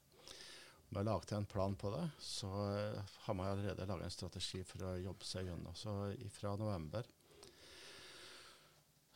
Vi 0.90 1.00
har 1.00 1.08
laget 1.08 1.32
en 1.34 1.48
plan 1.50 1.74
på 1.80 1.90
det, 1.96 2.04
så 2.22 2.50
eh, 2.76 3.16
har 3.26 3.34
man 3.40 3.48
allerede 3.50 3.88
laget 3.90 4.06
en 4.06 4.14
strategi 4.14 4.60
for 4.68 4.84
å 4.86 4.98
jobbe 5.02 5.26
seg 5.26 5.48
gjennom. 5.50 5.74
Så 5.80 5.94
fra 6.36 6.52
november 6.60 7.08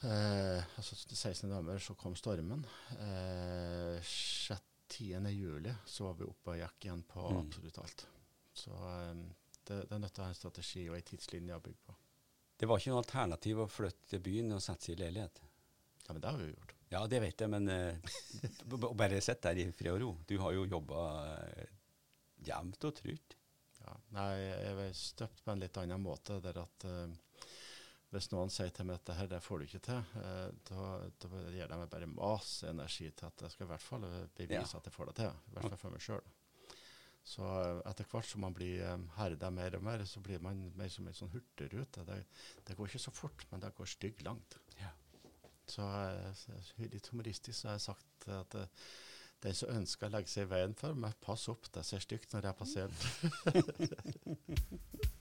eh, 0.01 0.63
altså 0.77 0.95
16. 0.95 1.49
november 1.49 1.77
så 1.83 1.93
kom 1.99 2.15
stormen. 2.17 2.65
Eh, 2.97 3.99
6. 4.01 4.63
10. 4.87 5.27
juli 5.35 5.73
så 5.85 6.05
var 6.07 6.13
vi 6.15 6.23
oppe 6.23 6.53
og 6.53 6.61
gikk 6.61 6.85
igjen 6.87 7.01
på 7.03 7.25
Mm. 7.27 7.39
absolutt 7.41 7.77
alt. 7.83 8.05
Så 8.55 8.71
eh, 8.71 9.15
det, 9.67 9.81
det 9.89 9.91
er 9.91 9.99
nødt 9.99 10.13
til 10.15 10.23
å 10.23 10.27
ha 10.29 10.31
en 10.31 10.37
strategi 10.41 10.85
og 10.89 10.95
en 10.95 11.07
tidslinje 11.11 11.57
å 11.57 11.63
bygge 11.65 11.83
på. 11.89 11.95
Det 12.57 12.65
var 12.69 12.79
ikke 12.81 12.93
noe 12.93 13.03
alternativ 13.03 13.59
å 13.61 13.67
flytte 13.69 14.09
til 14.15 14.21
byen 14.25 14.55
og 14.55 14.61
sette 14.65 14.87
seg 14.89 14.95
i 14.97 15.01
leilighet. 15.03 15.41
Ja, 16.07 16.13
men 16.15 16.21
det 16.23 16.29
har 16.31 16.39
vi 16.39 16.47
jo 16.49 16.53
gjort. 16.55 16.73
Ja, 16.89 17.01
det 17.11 17.19
vet 17.19 17.41
jeg, 17.43 17.51
men 17.51 17.67
eh, 17.69 18.13
b- 18.71 18.93
bare 18.97 19.19
sitt 19.21 19.41
der 19.43 19.59
i 19.59 19.65
fred 19.75 19.91
og 19.97 20.01
ro. 20.01 20.11
Du 20.29 20.37
har 20.39 20.53
jo 20.55 20.63
jobba 20.71 21.01
uh, 21.27 21.65
jevnt 22.47 22.87
og 22.87 22.95
trutt. 23.01 23.35
Ja. 23.83 23.93
Nei, 24.15 24.29
jeg 24.39 24.77
er 24.87 24.95
støpt 24.97 25.43
på 25.45 25.51
en 25.53 25.61
litt 25.61 25.77
annen 25.81 26.01
måte. 26.01 26.39
der 26.43 26.57
at 26.63 26.87
uh, 26.87 27.11
Hvis 28.15 28.29
noen 28.31 28.49
sier 28.55 28.71
til 28.73 28.87
meg 28.87 29.01
at 29.01 29.05
det 29.11 29.17
her 29.19 29.29
det 29.35 29.41
får 29.43 29.59
du 29.59 29.67
ikke 29.67 29.83
til, 29.89 30.01
uh, 30.23 30.47
da, 30.71 30.87
da 31.27 31.43
gir 31.53 31.67
de 31.73 31.81
meg 31.83 31.91
bare 31.91 32.07
masse 32.15 32.71
energi 32.71 33.11
til 33.11 33.27
at 33.29 33.43
jeg 33.45 33.53
skal 33.53 33.67
i 33.67 33.71
hvert 33.75 33.83
fall 33.85 34.07
eh, 34.07 34.23
bevise 34.39 34.63
Ja. 34.73 34.79
at 34.81 34.87
jeg 34.89 34.95
får 34.95 35.11
det 35.11 35.17
til. 35.21 35.35
I 35.51 35.57
hvert 35.59 35.69
fall 35.75 35.81
for 35.83 35.93
meg 35.97 36.07
sjøl. 36.07 36.23
Så 37.27 37.43
eh, 37.43 37.81
etter 37.89 38.07
hvert 38.07 38.29
som 38.29 38.45
man 38.45 38.55
blir 38.55 38.85
um, 38.93 39.07
herda 39.17 39.49
mer 39.51 39.75
og 39.77 39.83
mer, 39.83 40.03
så 40.07 40.21
blir 40.23 40.39
man 40.43 40.61
mer 40.79 40.91
som 40.93 41.07
en 41.09 41.17
sånn 41.17 41.33
hurtigrute. 41.33 42.05
Det, 42.07 42.21
det 42.67 42.77
går 42.77 42.87
ikke 42.91 43.03
så 43.03 43.13
fort, 43.15 43.43
men 43.51 43.63
det 43.63 43.73
går 43.75 43.91
stygg 43.91 44.23
langt. 44.27 44.59
Ja. 44.79 44.93
Så 45.67 45.83
eh, 45.83 46.87
litt 46.87 47.11
humoristisk 47.11 47.59
så 47.59 47.71
har 47.71 47.77
jeg 47.77 47.87
sagt 47.89 48.29
at 48.31 48.57
eh, 48.61 48.87
den 49.43 49.53
som 49.57 49.75
ønsker 49.75 50.07
å 50.07 50.15
legge 50.15 50.31
seg 50.31 50.47
i 50.47 50.51
veien 50.55 50.73
for 50.77 50.97
meg, 50.97 51.19
pass 51.21 51.45
opp, 51.51 51.67
det 51.75 51.83
ser 51.85 52.01
stygt 52.01 52.33
når 52.33 52.49
jeg 52.49 52.59
passerer. 52.63 52.95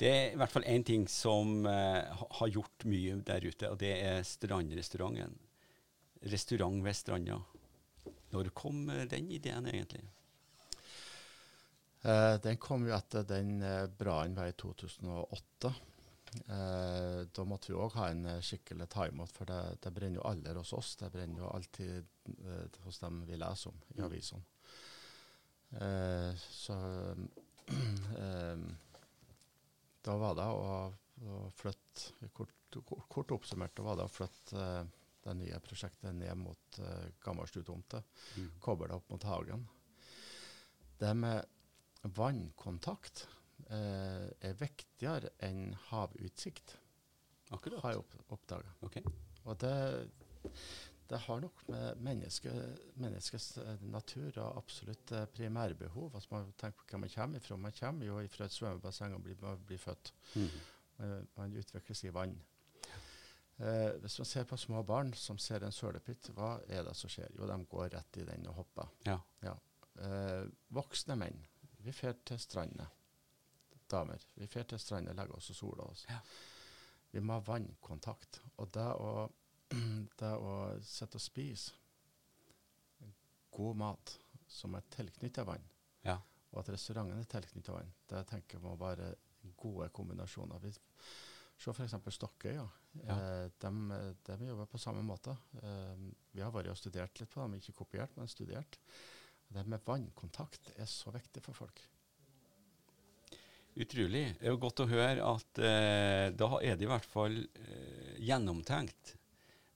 Det 0.00 0.08
er 0.08 0.30
i 0.32 0.38
hvert 0.40 0.52
fall 0.54 0.64
én 0.64 0.84
ting 0.86 1.02
som 1.12 1.66
eh, 1.68 2.22
har 2.38 2.48
gjort 2.48 2.86
mye 2.88 3.18
der 3.26 3.44
ute, 3.44 3.68
og 3.68 3.76
det 3.82 3.92
er 4.00 4.22
Strandrestauranten. 4.24 5.34
Restaurant 6.32 6.82
ved 6.84 6.96
stranda. 6.96 7.36
Når 8.32 8.48
kom 8.56 8.88
eh, 8.92 9.04
den 9.08 9.28
ideen, 9.32 9.68
egentlig? 9.68 10.02
Eh, 12.02 12.36
den 12.40 12.56
kom 12.60 12.86
jo 12.88 12.96
etter 12.96 13.26
den 13.28 13.58
eh, 13.60 13.86
brannen 13.92 14.36
var 14.38 14.48
i 14.48 14.56
2008. 14.56 15.72
Eh, 16.48 17.20
da 17.36 17.44
måtte 17.48 17.72
vi 17.72 17.76
òg 17.76 17.96
ha 18.00 18.08
en 18.12 18.24
eh, 18.30 18.40
skikkelig 18.44 18.88
timeout, 18.92 19.32
for 19.36 19.48
det, 19.52 19.60
det 19.84 19.92
brenner 19.96 20.20
jo 20.22 20.28
aldri 20.30 20.56
hos 20.56 20.72
oss. 20.76 20.94
Det 21.00 21.10
brenner 21.12 21.44
jo 21.44 21.52
alltid 21.52 21.96
eh, 22.40 22.78
hos 22.86 23.00
dem 23.04 23.20
vi 23.28 23.36
leser 23.40 23.72
om 23.72 23.80
i 23.90 23.98
Mm. 24.00 24.04
avisene. 24.08 24.44
Eh, 25.80 26.30
så 26.40 26.76
eh, 28.16 28.70
da 30.06 30.16
var 30.20 30.36
det 30.38 30.46
å, 30.48 30.70
flytte 31.56 32.30
kort, 32.32 32.78
kort, 33.08 33.34
oppsummert 33.34 33.74
da 33.76 33.84
var 33.84 33.98
det 34.00 34.06
å 34.08 34.12
flytte 34.12 34.60
eh, 34.60 34.86
det 35.20 35.34
nye 35.36 35.58
prosjektet 35.60 36.14
ned 36.16 36.38
mot 36.40 36.78
uh, 36.80 37.08
Gammelstutomtet 37.20 38.06
Mm. 38.38 38.46
koble 38.62 38.86
det 38.88 38.96
opp 38.96 39.10
mot 39.12 39.24
hagen. 39.28 39.66
Det 41.00 41.10
med 41.14 41.44
vannkontakt 42.16 43.26
eh, 43.68 44.30
er 44.40 44.56
viktigere 44.56 45.34
enn 45.44 45.74
havutsikt, 45.90 46.76
Akkurat. 47.52 47.82
har 47.82 47.92
jeg 47.92 48.00
opp, 48.00 48.16
oppdaga. 48.38 48.72
Okay. 48.86 49.04
Og 49.44 49.58
det, 49.60 49.74
det 51.10 51.18
har 51.24 51.40
nok 51.42 51.62
med 51.68 52.02
menneske, 52.06 52.52
menneskets 53.02 53.56
eh, 53.58 53.82
natur 53.90 54.36
og 54.38 54.60
absolutt 54.60 55.12
eh, 55.16 55.26
primærbehov 55.34 56.14
altså 56.14 56.36
Man 56.36 56.52
tenker 56.60 56.84
på 56.84 56.94
hva 56.94 57.00
man 57.02 57.14
kommer 57.14 57.40
ifra. 57.42 57.56
Man 57.56 57.74
kommer 57.80 58.06
jo 58.06 58.20
ifra 58.22 58.46
et 58.46 58.54
svømmebasseng 58.54 59.16
og 59.16 59.24
blir, 59.24 59.40
blir 59.66 59.82
født. 59.82 60.12
Mm. 60.34 60.60
Man, 61.00 61.26
man 61.36 61.56
utvikles 61.58 62.04
i 62.04 62.14
vann. 62.14 62.36
Eh, 63.60 63.90
hvis 64.00 64.18
man 64.18 64.26
ser 64.26 64.46
på 64.48 64.56
små 64.56 64.82
barn 64.82 65.12
som 65.14 65.38
ser 65.38 65.66
en 65.66 65.74
sølepytt, 65.74 66.30
hva 66.36 66.54
er 66.68 66.86
det 66.86 66.94
som 66.96 67.12
skjer? 67.12 67.28
Jo, 67.36 67.48
de 67.48 67.58
går 67.68 67.90
rett 67.92 68.20
i 68.22 68.24
den 68.24 68.46
og 68.48 68.62
hopper. 68.62 68.88
Ja. 69.44 69.56
Eh, 70.00 70.46
voksne 70.72 71.16
menn, 71.20 71.42
vi 71.84 71.92
drar 71.92 72.16
til 72.24 72.40
stranda. 72.40 72.86
Damer, 73.90 74.22
vi 74.38 74.46
drar 74.46 74.64
til 74.70 74.80
stranda, 74.80 75.12
legger 75.16 75.36
oss 75.36 75.50
og 75.52 75.58
soler 75.58 75.84
oss. 75.90 76.06
Ja. 76.08 76.22
Vi 77.10 77.20
må 77.20 77.36
ha 77.36 77.44
vannkontakt. 77.44 78.40
Og 78.62 78.70
det 78.72 78.86
å, 78.96 79.26
det 79.70 80.30
å 80.36 80.54
sitte 80.84 81.18
og 81.20 81.22
spise 81.24 81.76
god 83.54 83.76
mat 83.80 84.12
som 84.50 84.74
er 84.78 84.84
tilknyttet 84.90 85.46
vann, 85.46 85.62
Ja. 86.06 86.16
og 86.52 86.60
at 86.62 86.70
restauranten 86.74 87.18
er 87.20 87.26
tilknyttet 87.30 87.74
vann, 87.74 87.92
det 88.10 88.24
tenker 88.30 88.58
jeg 88.58 88.62
må 88.64 88.76
være 88.78 89.12
gode 89.60 89.88
kombinasjoner. 89.94 90.58
Vi, 90.62 90.70
se 91.60 91.70
f.eks. 91.74 91.94
Stokkøya. 92.16 92.64
Ja. 93.04 93.16
Eh, 93.16 93.50
de, 93.62 93.70
de 94.26 94.48
jobber 94.48 94.66
på 94.70 94.78
samme 94.80 95.02
måte. 95.06 95.34
Eh, 95.62 96.04
vi 96.32 96.42
har 96.42 96.50
vært 96.54 96.70
og 96.72 96.78
studert 96.78 97.20
litt 97.20 97.30
på 97.30 97.42
dem, 97.42 97.54
ikke 97.58 97.76
kopiert, 97.84 98.16
men 98.16 98.30
studert. 98.30 98.78
Det 99.50 99.64
med 99.66 99.82
vannkontakt 99.86 100.72
er 100.78 100.86
så 100.90 101.10
viktig 101.14 101.42
for 101.44 101.54
folk. 101.58 101.82
Utrolig. 103.80 104.24
Det 104.40 104.46
er 104.48 104.54
jo 104.54 104.58
godt 104.62 104.82
å 104.82 104.88
høre 104.90 105.26
at 105.30 105.60
eh, 105.62 106.26
da 106.34 106.48
er 106.62 106.76
det 106.78 106.86
i 106.86 106.90
hvert 106.90 107.06
fall 107.06 107.36
eh, 107.38 108.16
gjennomtenkt. 108.26 109.14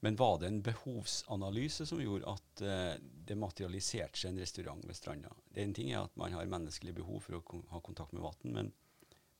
Men 0.04 0.18
var 0.20 0.38
det 0.38 0.50
en 0.50 0.60
behovsanalyse 0.60 1.86
som 1.88 2.02
gjorde 2.02 2.28
at 2.28 2.62
uh, 2.66 2.90
det 3.24 3.38
materialiserte 3.40 4.20
seg 4.20 4.34
en 4.34 4.42
restaurant 4.42 4.84
ved 4.84 4.98
stranda? 4.98 5.32
En 5.56 5.72
ting 5.72 5.94
er 5.94 6.02
at 6.04 6.18
man 6.20 6.34
har 6.36 6.50
menneskelig 6.50 6.92
behov 6.98 7.22
for 7.24 7.38
å 7.38 7.44
kon 7.48 7.64
ha 7.70 7.80
kontakt 7.80 8.12
med 8.12 8.20
vann, 8.26 8.52
men 8.52 8.68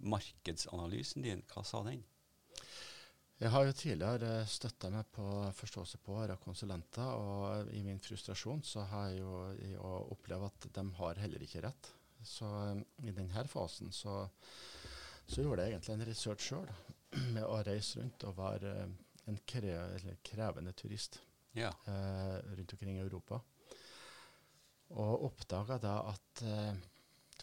markedsanalysen 0.00 1.26
din, 1.26 1.44
hva 1.52 1.66
sa 1.68 1.82
den? 1.84 2.00
Jeg 3.42 3.50
har 3.52 3.66
jo 3.66 3.76
tidligere 3.76 4.32
støtta 4.48 4.88
meg 4.94 5.08
på 5.12 5.26
forståelse 5.58 6.00
på 6.00 6.16
av 6.22 6.40
konsulenter, 6.40 7.12
og 7.12 7.68
i 7.74 7.82
min 7.84 8.00
frustrasjon 8.00 8.64
så 8.64 8.86
har 8.88 9.12
jeg 9.12 9.74
jo 9.74 9.94
opplevd 10.16 10.48
at 10.48 10.68
de 10.78 10.84
har 11.02 11.20
heller 11.26 11.44
ikke 11.44 11.64
rett. 11.66 11.92
Så 12.24 12.48
um, 12.48 12.80
i 13.04 13.12
denne 13.12 13.44
fasen 13.52 13.92
så, 13.92 14.22
så 15.26 15.44
gjorde 15.44 15.66
jeg 15.66 15.74
egentlig 15.74 15.98
en 15.98 16.08
research 16.08 16.48
sjøl, 16.48 16.70
med 17.36 17.44
å 17.44 17.60
reise 17.66 18.00
rundt 18.00 18.24
og 18.30 18.38
være 18.38 18.78
eh, 18.86 18.94
en 19.26 19.38
kre 19.48 19.74
eller 19.96 20.18
krevende 20.26 20.72
turist 20.76 21.20
Ja. 21.54 21.68
eh, 21.86 22.38
rundt 22.56 22.72
omkring 22.72 22.96
i 22.98 23.00
Europa. 23.04 23.40
Og 24.94 25.24
oppdaga 25.24 25.78
da 25.78 25.94
at, 26.10 26.42
eh, 26.42 26.74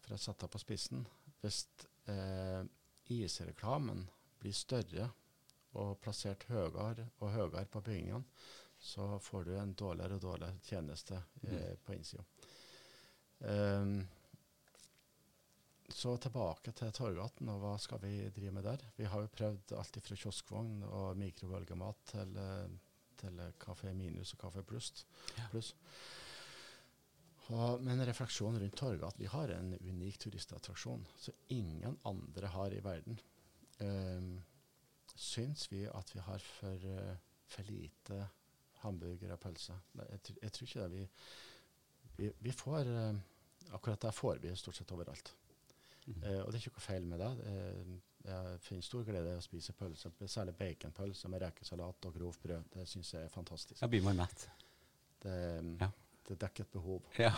for 0.01 0.15
å 0.15 0.19
sette 0.21 0.45
det 0.45 0.51
på 0.53 0.59
spissen, 0.61 1.05
hvis 1.41 1.63
eh, 2.07 2.63
isreklamen 3.11 4.05
blir 4.39 4.53
større 4.55 5.09
og 5.73 5.99
plassert 6.03 6.43
høyere 6.49 7.07
og 7.19 7.31
høyere 7.31 7.65
på 7.71 7.81
bygningene, 7.81 8.23
så 8.81 9.19
får 9.21 9.43
du 9.45 9.51
en 9.57 9.73
dårligere 9.77 10.17
og 10.17 10.21
dårligere 10.21 10.59
tjeneste 10.65 11.19
eh, 11.47 11.75
på 11.85 11.93
innsida. 11.93 12.23
Um, 13.41 14.07
så 15.95 16.15
tilbake 16.21 16.73
til 16.77 16.91
Torgaten, 16.95 17.49
og 17.51 17.61
hva 17.63 17.75
skal 17.81 18.01
vi 18.03 18.15
drive 18.33 18.53
med 18.55 18.65
der? 18.67 18.83
Vi 18.97 19.07
har 19.09 19.23
jo 19.23 19.31
prøvd 19.33 19.73
alt 19.77 19.99
fra 20.05 20.17
kioskvogn 20.17 20.81
og 20.87 21.19
mikrobølgemat 21.19 22.03
til, 22.13 22.35
eh, 22.37 22.73
til 23.21 23.41
Kafé 23.61 23.93
Minus 23.93 24.33
og 24.35 24.43
Kafé 24.45 24.63
Pluss. 24.67 25.05
Ja. 25.37 25.47
Plus. 25.51 25.73
Og, 27.51 27.81
men 27.83 28.03
refleksjon 28.07 28.59
rundt 28.61 28.77
Torgat. 28.79 29.17
Vi 29.19 29.27
har 29.27 29.51
en 29.55 29.73
unik 29.75 30.19
turistattraksjon 30.23 31.03
som 31.19 31.33
ingen 31.49 31.97
andre 32.07 32.51
har 32.53 32.71
i 32.71 32.83
verden. 32.83 33.19
Um, 33.81 34.37
syns 35.15 35.65
vi 35.71 35.83
at 35.89 36.13
vi 36.15 36.21
har 36.23 36.39
for, 36.39 36.85
eh, 36.87 37.17
for 37.49 37.67
lite 37.67 38.21
hamburger 38.83 39.33
og 39.35 39.41
pølse? 39.41 39.75
Jeg, 39.97 40.37
jeg 40.41 40.51
tror 40.53 40.67
ikke 40.67 40.85
det. 40.85 40.91
Vi, 40.95 41.09
vi, 42.17 42.31
vi 42.39 42.55
får 42.55 42.93
eh, 42.93 43.21
Akkurat 43.71 44.01
det 44.01 44.11
får 44.11 44.39
vi 44.41 44.55
stort 44.57 44.75
sett 44.75 44.91
overalt. 44.91 45.29
Eh, 46.07 46.39
og 46.41 46.51
det 46.51 46.57
er 46.57 46.63
ikke 46.63 46.73
noe 46.75 46.85
feil 46.85 47.05
med 47.07 47.21
det. 47.21 47.31
Eh, 47.47 47.91
jeg 48.25 48.59
finner 48.65 48.85
stor 48.85 49.03
glede 49.05 49.33
i 49.33 49.39
å 49.39 49.43
spise 49.43 49.73
pølser, 49.73 50.13
særlig 50.29 50.53
baconpølser 50.59 51.31
med 51.33 51.41
rekesalat 51.41 52.05
og 52.09 52.13
grovt 52.17 52.41
brød. 52.43 52.69
Det 52.75 52.87
syns 52.89 53.13
jeg 53.15 53.25
er 53.25 53.33
fantastisk. 53.33 53.79
Da 53.81 53.89
blir 53.89 54.03
man 54.05 54.21
mett. 54.21 54.47
Det, 55.21 55.35
Ja. 55.81 55.89
det 56.27 56.39
dekker 56.39 56.63
et 56.63 56.71
behov, 56.71 57.01
Ja. 57.17 57.31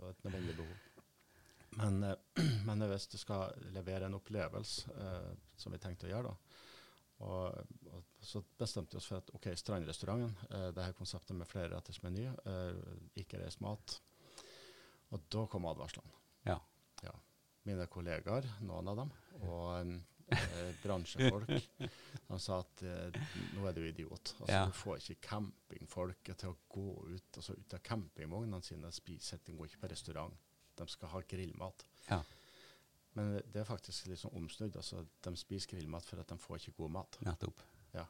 og 0.00 0.10
et 0.10 0.24
nødvendig 0.24 0.56
behov. 0.56 0.76
Men, 1.76 2.02
eh, 2.04 2.16
men 2.68 2.78
hvis 2.88 3.06
du 3.10 3.18
skal 3.18 3.52
levere 3.74 4.06
en 4.06 4.14
opplevelse, 4.14 4.90
eh, 4.94 5.34
som 5.56 5.72
vi 5.72 5.78
tenkte 5.78 6.06
å 6.06 6.12
gjøre, 6.12 6.32
da, 6.32 6.36
og, 7.24 7.66
og, 7.92 8.02
så 8.20 8.42
bestemte 8.58 8.96
vi 8.96 8.98
oss 9.00 9.06
for 9.06 9.20
at 9.20 9.30
OK, 9.34 9.46
Strandrestauranten, 9.56 10.34
eh, 10.50 10.70
det 10.74 10.84
her 10.84 10.96
konseptet 10.98 11.36
med 11.36 11.48
flerretters 11.48 12.02
meny, 12.02 12.26
eh, 12.26 12.74
ikke 13.22 13.40
reist 13.42 13.60
mat. 13.64 13.98
Og 15.14 15.20
da 15.30 15.46
kom 15.46 15.66
advarslene. 15.70 16.10
Mine 17.64 17.86
kollegaer, 17.88 18.46
noen 18.68 18.90
av 18.92 18.98
dem, 19.00 19.12
og 19.48 19.68
eh, 20.36 20.74
bransjefolk, 20.82 21.52
de 22.28 22.38
sa 22.42 22.58
at 22.60 22.82
eh, 22.84 23.18
nå 23.56 23.64
er 23.68 23.76
du 23.76 23.82
idiot. 23.86 24.34
Altså, 24.40 24.50
Ja. 24.52 24.64
Du 24.68 24.76
får 24.76 25.00
ikke 25.00 25.28
campingfolket 25.30 26.42
til 26.42 26.52
å 26.52 26.58
gå 26.68 26.88
ut 27.14 27.38
altså, 27.40 27.56
ut 27.56 27.76
av 27.76 27.84
campingvognene 27.86 28.60
sine 28.64 28.90
og 28.90 28.96
spise. 28.96 29.40
De 29.44 29.56
går 29.56 29.70
ikke 29.70 29.84
på 29.86 29.92
restaurant. 29.94 30.34
De 30.76 30.86
skal 30.90 31.12
ha 31.14 31.22
grillmat. 31.30 31.86
Ja. 32.10 32.20
Men 33.14 33.36
det 33.46 33.62
er 33.62 33.68
faktisk 33.68 34.08
litt 34.10 34.20
sånn 34.20 34.34
omsnudd. 34.36 34.76
Altså, 34.76 35.04
de 35.24 35.32
spiser 35.38 35.76
grillmat 35.76 36.04
for 36.04 36.20
at 36.20 36.28
de 36.32 36.38
får 36.40 36.60
ikke 36.60 36.76
god 36.82 36.94
mat. 36.98 37.18
Nettopp. 37.24 37.62
Ja. 37.94 38.04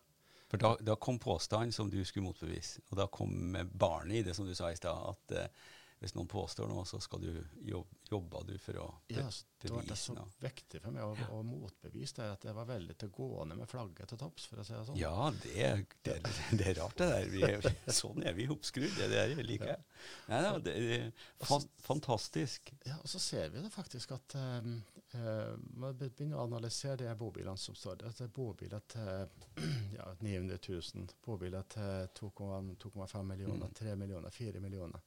For 0.48 0.60
da, 0.60 0.74
da 0.80 0.94
kom 0.96 1.18
påstanden 1.20 1.74
som 1.76 1.90
du 1.92 1.98
skulle 2.08 2.26
motbevise, 2.26 2.82
og 2.90 2.98
da 2.98 3.06
kom 3.12 3.56
barnet 3.74 4.20
i 4.20 4.24
det, 4.26 4.34
som 4.36 4.48
du 4.48 4.54
sa 4.56 4.70
i 4.72 4.78
stad, 4.78 4.96
at 5.12 5.36
eh, 5.36 5.66
hvis 6.04 6.14
noen 6.18 6.28
påstår 6.28 6.68
noe, 6.68 6.84
så 6.88 7.00
skal 7.00 7.22
du 7.24 7.32
jobb, 7.64 7.90
jobbe 8.10 8.44
du 8.50 8.54
for 8.60 8.78
å 8.82 8.86
bevise 9.08 9.24
Ja, 9.24 9.30
så 9.32 9.54
det 9.64 9.70
var 9.72 9.96
så 9.96 10.14
viktig 10.42 10.80
for 10.82 10.92
meg 10.92 11.04
å, 11.06 11.28
å 11.32 11.38
motbevise 11.46 12.18
det, 12.18 12.26
at 12.34 12.42
jeg 12.44 12.56
var 12.56 12.66
veldig 12.68 12.96
til 13.00 13.12
gående 13.14 13.56
med 13.56 13.70
flagget 13.70 14.10
til 14.12 14.20
topps, 14.20 14.44
for 14.50 14.60
å 14.60 14.66
si 14.66 14.74
det 14.74 14.82
sånn. 14.90 14.98
Ja, 15.00 15.30
det, 15.40 15.68
det, 16.04 16.18
det 16.52 16.66
er 16.74 16.76
rart 16.82 16.98
det 17.00 17.08
der. 17.08 17.28
Vi 17.32 17.44
er, 17.48 17.68
sånn 17.88 18.20
er 18.28 18.36
vi 18.36 18.48
oppskrudd. 18.52 18.92
Det 18.98 19.08
der 19.08 19.32
liker 19.40 19.72
jeg. 19.72 19.86
Nei, 20.28 20.42
da, 20.44 20.52
det, 20.66 20.74
er 20.98 21.06
fan, 21.48 21.64
fantastisk. 21.86 22.74
Ja, 22.84 22.98
og 23.00 23.08
så 23.08 23.22
ser 23.22 23.48
vi 23.54 23.64
det 23.64 23.72
faktisk 23.72 24.12
at 24.18 24.36
um, 24.36 24.76
uh, 25.16 25.54
man 25.80 25.96
begynner 25.96 26.42
å 26.42 26.44
analysere 26.44 27.00
de 27.06 27.14
bobilene 27.18 27.56
som 27.60 27.76
står 27.78 28.02
der. 28.02 28.12
Det 28.18 28.28
er 28.28 28.34
bobiler 28.36 28.84
til 28.92 29.46
ja, 29.96 30.10
900 30.20 30.60
000, 30.68 31.14
bobiler 31.24 31.64
til 31.72 32.10
2,5 32.20 32.74
2,5 32.84 33.22
millioner, 33.32 33.64
Mm. 33.64 33.78
3 33.80 33.96
millioner, 33.96 34.30
4 34.30 34.60
millioner. 34.60 35.00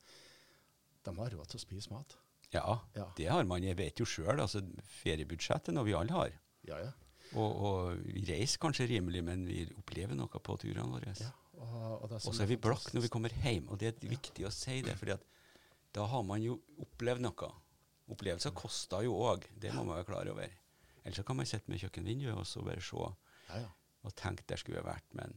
De 1.07 1.15
har 1.17 1.33
råd 1.33 1.51
til 1.51 1.59
å 1.59 1.63
spise 1.63 1.93
mat. 1.93 2.17
Ja, 2.53 2.79
Ja, 2.95 3.09
det 3.17 3.27
har 3.31 3.47
man. 3.47 3.63
Jeg 3.63 3.79
vet 3.79 3.99
jo 3.99 4.07
sjøl. 4.07 4.39
Altså, 4.39 4.61
feriebudsjettet 5.01 5.75
når 5.75 5.87
vi 5.89 5.99
alle 5.99 6.15
har. 6.15 6.39
ja. 6.69 6.79
ja. 6.85 6.93
Og, 7.35 7.57
og 7.67 8.05
vi 8.07 8.21
reiser 8.23 8.61
kanskje 8.63 8.85
rimelig, 8.87 9.19
men 9.27 9.41
vi 9.43 9.65
opplever 9.75 10.15
noe 10.15 10.39
på 10.39 10.53
turene 10.61 10.87
våre. 10.93 11.11
ja. 11.19 11.33
Og, 11.57 12.03
og, 12.05 12.11
så 12.21 12.43
er 12.43 12.51
vi 12.51 12.59
blakk 12.61 12.91
når 12.93 13.07
vi 13.07 13.09
kommer 13.09 13.33
hjem, 13.41 13.65
og 13.73 13.79
det 13.81 13.89
er 13.89 14.11
viktig 14.11 14.45
å 14.45 14.51
si 14.53 14.75
det, 14.85 14.93
fordi 14.99 15.15
da 15.97 16.05
har 16.05 16.21
man 16.27 16.43
jo 16.43 16.59
opplevd 16.83 17.23
noe. 17.25 17.49
Opplevelser 18.13 18.53
koster 18.55 19.03
jo 19.07 19.15
òg, 19.25 19.47
det 19.57 19.73
må 19.73 19.81
man 19.81 19.97
være 19.97 20.07
klar 20.07 20.29
over. 20.31 20.53
Ellers 21.01 21.17
så 21.17 21.25
kan 21.25 21.39
man 21.39 21.49
sitte 21.49 21.71
med 21.71 21.81
kjøkkenvinduet 21.81 22.37
og 22.37 22.45
så 22.47 22.61
bare 22.63 22.83
se 22.83 23.01
Ja, 23.47 23.63
ja. 23.63 23.71
og 24.05 24.13
tenke 24.19 24.45
der 24.47 24.61
skulle 24.61 24.77
jeg 24.79 24.87
vært, 24.87 25.07
men 25.17 25.33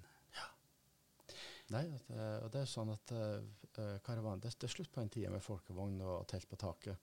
Nei, 1.71 1.85
at, 1.95 2.11
eh, 2.11 2.37
og 2.45 2.51
det 2.55 2.65
er 2.65 2.71
sånn 2.71 2.91
at 2.91 3.13
uh, 3.15 3.95
karavan, 4.07 4.41
det, 4.43 4.51
det 4.59 4.67
er 4.67 4.73
slutt 4.73 4.91
på 4.91 5.03
den 5.05 5.13
tida 5.15 5.31
med 5.31 5.45
folkevogn 5.45 6.01
og 6.03 6.27
telt 6.31 6.49
på 6.51 6.59
taket. 6.59 6.99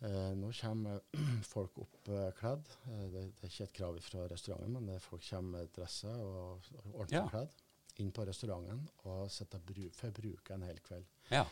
Uh, 0.00 0.32
nå 0.36 0.50
kommer 0.56 1.00
folk 1.54 1.78
oppkledd. 1.80 2.68
Uh, 2.86 3.06
det, 3.12 3.24
det 3.38 3.48
er 3.48 3.54
ikke 3.54 3.68
et 3.70 3.76
krav 3.80 3.98
fra 4.04 4.26
restauranten, 4.32 4.76
men 4.84 5.00
folk 5.04 5.24
kommer 5.28 5.60
med 5.62 5.72
dresser 5.76 6.20
og, 6.20 6.70
og 6.76 6.86
ordentlig 6.92 7.20
Ja. 7.22 7.26
kledd 7.32 7.58
inn 8.00 8.12
på 8.16 8.24
restauranten 8.24 8.84
og 9.10 9.26
sitter 9.32 9.60
og 9.60 9.80
får 9.92 10.12
bruke 10.16 10.54
en 10.54 10.62
hel 10.64 10.78
kveld. 10.84 11.08
ja. 11.32 11.44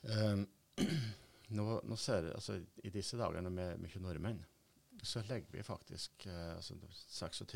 Um, 0.00 0.46
nå, 1.56 1.64
nå 1.84 1.96
ser 2.00 2.30
altså, 2.32 2.54
I 2.84 2.92
disse 2.94 3.18
dagene 3.20 3.50
med 3.52 3.82
mye 3.82 4.00
nordmenn, 4.00 4.38
så 5.02 5.22
legger 5.28 5.52
vi 5.52 5.62
faktisk 5.62 6.26
eh, 6.26 6.56
altså, 6.56 6.74
26. 7.08 7.54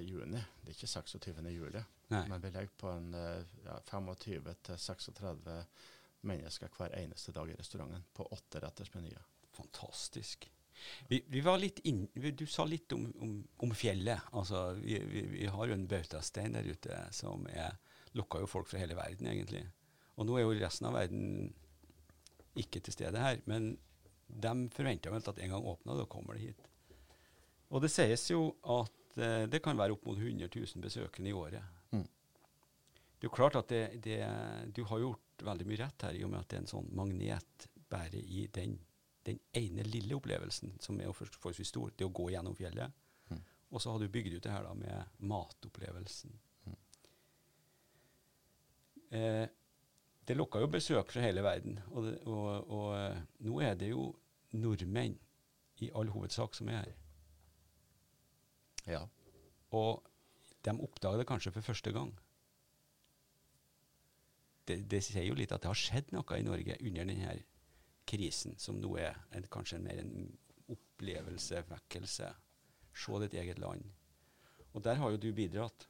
juni. 0.00 0.42
Det 0.62 0.72
er 0.72 0.76
ikke 0.76 0.86
26. 0.86 1.40
juli. 1.52 1.82
Nei. 2.08 2.22
Men 2.30 2.42
vi 2.42 2.52
legger 2.54 2.76
på 2.80 2.90
en 2.92 3.14
eh, 3.14 3.56
ja, 3.64 3.78
25-36 3.90 5.58
mennesker 6.28 6.72
hver 6.76 6.94
eneste 6.98 7.32
dag 7.36 7.50
i 7.50 7.56
restauranten 7.58 8.06
på 8.16 8.26
åtteretters 8.34 8.94
menyer. 8.94 9.22
Fantastisk. 9.56 10.48
Vi, 11.08 11.24
vi 11.26 11.40
var 11.42 11.58
litt 11.58 11.80
inn, 11.90 12.06
du 12.14 12.46
sa 12.46 12.64
litt 12.68 12.92
om, 12.94 13.08
om, 13.20 13.32
om 13.66 13.74
fjellet. 13.74 14.30
Altså, 14.32 14.72
vi, 14.78 14.98
vi, 15.10 15.24
vi 15.32 15.46
har 15.50 15.66
jo 15.66 15.74
en 15.74 15.88
bautastein 15.90 16.54
der 16.54 16.68
ute 16.70 17.00
som 17.14 17.46
er, 17.50 17.74
lokker 18.18 18.44
jo 18.44 18.50
folk 18.50 18.70
fra 18.70 18.80
hele 18.80 18.96
verden, 18.98 19.26
egentlig. 19.30 19.64
Og 20.18 20.26
nå 20.26 20.38
er 20.38 20.46
jo 20.46 20.56
resten 20.58 20.88
av 20.88 20.96
verden 20.98 21.50
ikke 22.58 22.80
til 22.82 22.94
stede 22.94 23.22
her. 23.22 23.42
Men 23.50 23.74
de 24.28 24.54
forventer 24.74 25.14
vel 25.14 25.30
at 25.30 25.42
en 25.42 25.54
gang 25.54 25.68
åpner, 25.74 25.98
da 25.98 26.06
kommer 26.10 26.38
de 26.38 26.48
hit. 26.48 26.64
Og 27.68 27.84
det 27.84 27.90
sies 27.92 28.30
jo 28.30 28.42
at 28.76 29.18
eh, 29.20 29.44
det 29.50 29.60
kan 29.64 29.78
være 29.78 29.96
opp 29.96 30.06
mot 30.08 30.18
100 30.18 30.48
000 30.48 30.84
besøkende 30.84 31.30
i 31.30 31.36
året. 31.36 31.64
Mm. 31.92 32.06
Det 33.18 33.26
er 33.26 33.28
jo 33.28 33.34
klart 33.34 33.58
at 33.60 33.72
det, 33.72 33.82
det, 34.04 34.20
du 34.74 34.84
har 34.88 35.02
gjort 35.02 35.44
veldig 35.44 35.66
mye 35.68 35.80
rett 35.82 36.06
her, 36.06 36.16
i 36.16 36.24
og 36.24 36.32
med 36.32 36.40
at 36.40 36.48
det 36.50 36.58
er 36.58 36.64
en 36.64 36.72
sånn 36.72 36.88
magnet 36.96 37.68
bare 37.88 38.20
i 38.20 38.46
den, 38.52 38.78
den 39.26 39.40
ene 39.56 39.84
lille 39.86 40.16
opplevelsen, 40.16 40.76
som 40.80 41.00
er 41.00 41.12
forholdsvis 41.16 41.72
stor, 41.72 41.92
det 41.96 42.08
å 42.08 42.14
gå 42.14 42.30
gjennom 42.32 42.56
fjellet. 42.56 42.94
Mm. 43.28 43.42
Og 43.72 43.82
så 43.82 43.92
har 43.92 44.02
du 44.02 44.12
bygd 44.12 44.38
ut 44.38 44.42
det 44.44 44.54
her 44.54 44.66
da 44.66 44.74
med 44.76 45.22
matopplevelsen. 45.28 46.34
Mm. 46.68 46.78
Eh, 49.18 49.46
det 50.28 50.36
lokker 50.36 50.64
jo 50.64 50.72
besøk 50.72 51.12
fra 51.12 51.24
hele 51.24 51.44
verden, 51.44 51.78
og, 51.92 52.04
det, 52.04 52.16
og, 52.28 52.48
og 52.68 52.88
eh, 52.96 53.20
nå 53.48 53.60
er 53.64 53.76
det 53.80 53.92
jo 53.92 54.10
nordmenn 54.56 55.16
i 55.84 55.90
all 55.96 56.10
hovedsak 56.12 56.56
som 56.56 56.68
er 56.72 56.82
her. 56.82 56.96
Ja. 58.88 59.04
Og 59.76 60.02
de 60.64 60.74
oppdager 60.84 61.20
det 61.20 61.28
kanskje 61.28 61.52
for 61.54 61.66
første 61.66 61.92
gang. 61.94 62.10
Det, 64.68 64.82
det 64.90 65.02
sier 65.04 65.24
jo 65.24 65.36
litt 65.36 65.52
at 65.54 65.64
det 65.64 65.70
har 65.70 65.78
skjedd 65.78 66.12
noe 66.12 66.38
i 66.38 66.44
Norge 66.44 66.76
under 66.84 67.08
denne 67.08 67.36
krisen, 68.08 68.56
som 68.60 68.80
nå 68.80 68.94
er 69.00 69.16
en, 69.36 69.46
kanskje 69.52 69.80
mer 69.84 70.00
en 70.02 70.12
opplevelse, 70.72 71.62
vekkelse. 71.68 72.32
Se 72.98 73.20
ditt 73.24 73.36
eget 73.38 73.60
land. 73.62 73.84
Og 74.74 74.82
der 74.84 74.98
har 75.00 75.12
jo 75.12 75.20
du 75.20 75.30
bidratt. 75.32 75.86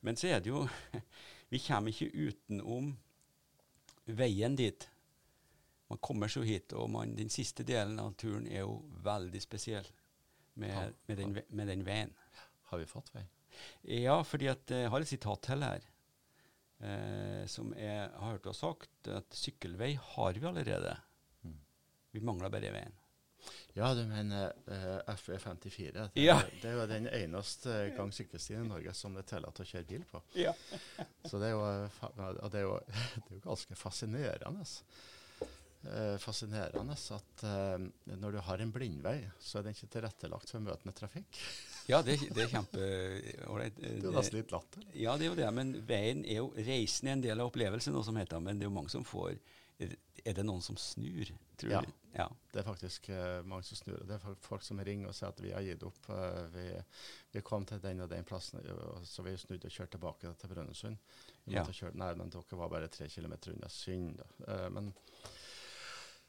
Men 0.00 0.16
så 0.16 0.32
er 0.32 0.40
det 0.40 0.52
jo 0.52 0.66
Vi 1.50 1.58
kommer 1.58 1.90
ikke 1.90 2.28
utenom 2.28 2.92
veien 4.06 4.54
dit. 4.56 4.86
Man 5.90 5.98
kommer 5.98 6.30
så 6.30 6.44
hit, 6.46 6.72
og 6.72 6.90
man, 6.90 7.16
den 7.18 7.30
siste 7.30 7.64
delen 7.66 7.98
av 7.98 8.12
turen 8.14 8.46
er 8.46 8.62
jo 8.62 8.76
veldig 9.02 9.40
spesiell 9.42 9.88
med, 10.54 10.94
med, 11.08 11.16
den, 11.18 11.34
med 11.48 11.66
den 11.66 11.82
veien. 11.86 12.12
Har 12.70 12.78
vi 12.80 12.86
fått 12.88 13.10
vei? 13.14 13.24
Ja, 14.00 14.20
fordi 14.24 14.48
at 14.52 14.70
jeg 14.72 14.88
har 14.92 15.02
et 15.04 15.10
sitat 15.10 15.42
til 15.48 15.64
her. 15.66 15.84
Eh, 16.80 17.42
som 17.50 17.74
jeg 17.76 18.06
har 18.14 18.30
hørt 18.32 18.44
du 18.46 18.48
har 18.52 18.56
sagt, 18.56 19.08
at 19.12 19.36
sykkelvei 19.36 19.92
har 20.14 20.38
vi 20.38 20.46
allerede. 20.48 20.94
Mm. 21.44 21.58
Vi 22.14 22.22
mangler 22.24 22.52
bare 22.54 22.70
veien. 22.72 22.94
Ja, 23.76 23.90
du 23.96 24.02
mener 24.08 24.52
eh, 24.68 25.14
FE54. 25.16 25.92
Det, 26.14 26.22
Ja. 26.24 26.38
det 26.62 26.70
er 26.70 26.74
jo 26.78 26.86
den 26.90 27.06
eneste 27.08 27.76
gang 27.96 28.10
sykkelstien 28.12 28.64
i 28.64 28.68
Norge 28.68 28.92
som 28.96 29.14
det 29.16 29.22
er 29.26 29.28
tillatt 29.34 29.60
å 29.62 29.66
kjøre 29.68 29.88
bil 29.88 30.04
på. 30.10 30.20
Ja. 30.36 30.52
Så 31.24 31.40
det 31.40 31.50
er 31.50 31.54
jo, 31.56 31.62
det 32.52 32.60
er 32.60 32.66
jo, 32.66 32.74
det 33.16 33.30
er 33.30 33.38
jo 33.38 33.44
ganske 33.44 33.76
fascinerende. 33.80 34.64
Eh, 35.80 36.18
fascinerende 36.20 36.92
at 36.92 37.42
eh, 37.48 37.84
når 38.20 38.32
du 38.34 38.38
har 38.44 38.60
en 38.60 38.72
blindvei, 38.74 39.14
så 39.40 39.58
er 39.58 39.62
den 39.64 39.72
ikke 39.72 39.86
tilrettelagt 39.94 40.50
for 40.52 40.60
møtende 40.60 40.92
trafikk. 40.92 41.38
Ja, 41.88 42.02
det, 42.04 42.18
det 42.36 42.42
er 42.44 42.50
kjempeålreit. 42.52 43.78
Det 43.80 43.94
er 43.94 44.04
jo 44.04 44.12
nesten 44.12 44.36
litt 44.42 44.52
latter. 44.52 44.84
Ja, 44.92 45.14
det 45.16 45.24
er 45.24 45.30
jo 45.32 45.38
det, 45.40 45.46
men 45.56 45.72
veien 45.88 46.20
er 46.28 46.42
jo 46.42 46.50
Reisen 46.56 47.08
er 47.08 47.16
en 47.16 47.24
del 47.24 47.40
av 47.40 47.48
opplevelsen, 47.48 47.96
noe 47.96 48.04
som 48.04 48.18
heter, 48.20 48.42
men 48.44 48.60
det 48.60 48.66
er 48.66 48.68
jo 48.68 48.74
mange 48.76 48.92
som 48.92 49.06
får 49.08 49.38
Er 49.80 50.34
det 50.36 50.44
noen 50.44 50.60
som 50.60 50.76
snur, 50.76 51.30
tror 51.56 51.72
Ja. 51.72 51.80
du? 51.80 51.90
Ja. 52.12 52.26
Det 52.52 52.60
er 52.60 52.66
faktisk 52.68 53.08
eh, 53.08 53.40
mange 53.48 53.64
som 53.64 53.78
snur. 53.80 54.02
Det 54.04 54.18
er 54.18 54.36
folk, 54.44 54.62
som 54.66 54.80
ringer 54.84 55.08
og 55.08 55.14
sier 55.16 55.30
at 55.32 55.40
vi 55.40 55.54
har 55.54 55.64
gitt 55.64 55.82
opp. 55.88 56.10
eh, 56.12 56.42
vi, 56.52 56.64
vi 57.32 57.40
kom 57.46 57.64
til 57.64 57.80
den 57.80 58.02
og 58.04 58.10
den 58.12 58.24
plassen, 58.28 58.60
og 58.76 59.00
så 59.08 59.24
vi 59.24 59.32
snudde 59.40 59.70
og 59.70 59.72
kjørte 59.72 59.96
tilbake 59.96 60.34
til 60.36 60.52
Brønnøysund. 60.52 61.00
Vi 61.46 61.54
Ja. 61.56 61.62
måtte 61.64 61.72
kjøre- 61.72 61.96
Nei, 61.96 62.12
men 62.20 62.28
dere 62.28 62.58
var 62.60 62.68
bare 62.68 62.88
tre 62.92 63.08
kilometer 63.08 63.54
unna. 63.56 63.68
Synd, 63.72 64.18
da. 64.20 64.28
Eh, 64.52 64.68
men 64.68 64.92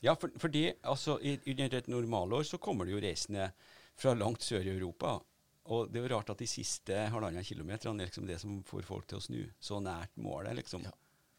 Ja, 0.02 0.16
for, 0.18 0.34
fordi 0.42 0.66
altså, 0.82 1.20
i, 1.22 1.36
under 1.54 1.76
et 1.78 1.90
normalår 1.92 2.48
så 2.50 2.58
kommer 2.58 2.88
det 2.88 2.96
jo 2.96 3.02
reisende 3.04 3.52
fra 4.02 4.16
langt 4.18 4.42
sør 4.42 4.66
i 4.66 4.74
Europa. 4.74 5.20
Og 5.72 5.92
det 5.92 6.02
er 6.02 6.08
jo 6.08 6.16
rart 6.16 6.32
at 6.34 6.42
de 6.42 6.50
siste 6.50 6.98
halvannen 7.14 7.46
kilometerne 7.46 8.02
er 8.02 8.10
liksom 8.10 8.26
det 8.26 8.40
som 8.42 8.58
får 8.66 8.88
folk 8.88 9.06
til 9.08 9.20
å 9.20 9.24
snu. 9.28 9.40
Så 9.62 9.78
nært 9.84 10.18
målet, 10.18 10.58
liksom. 10.58 10.88
Ja. 10.88 10.94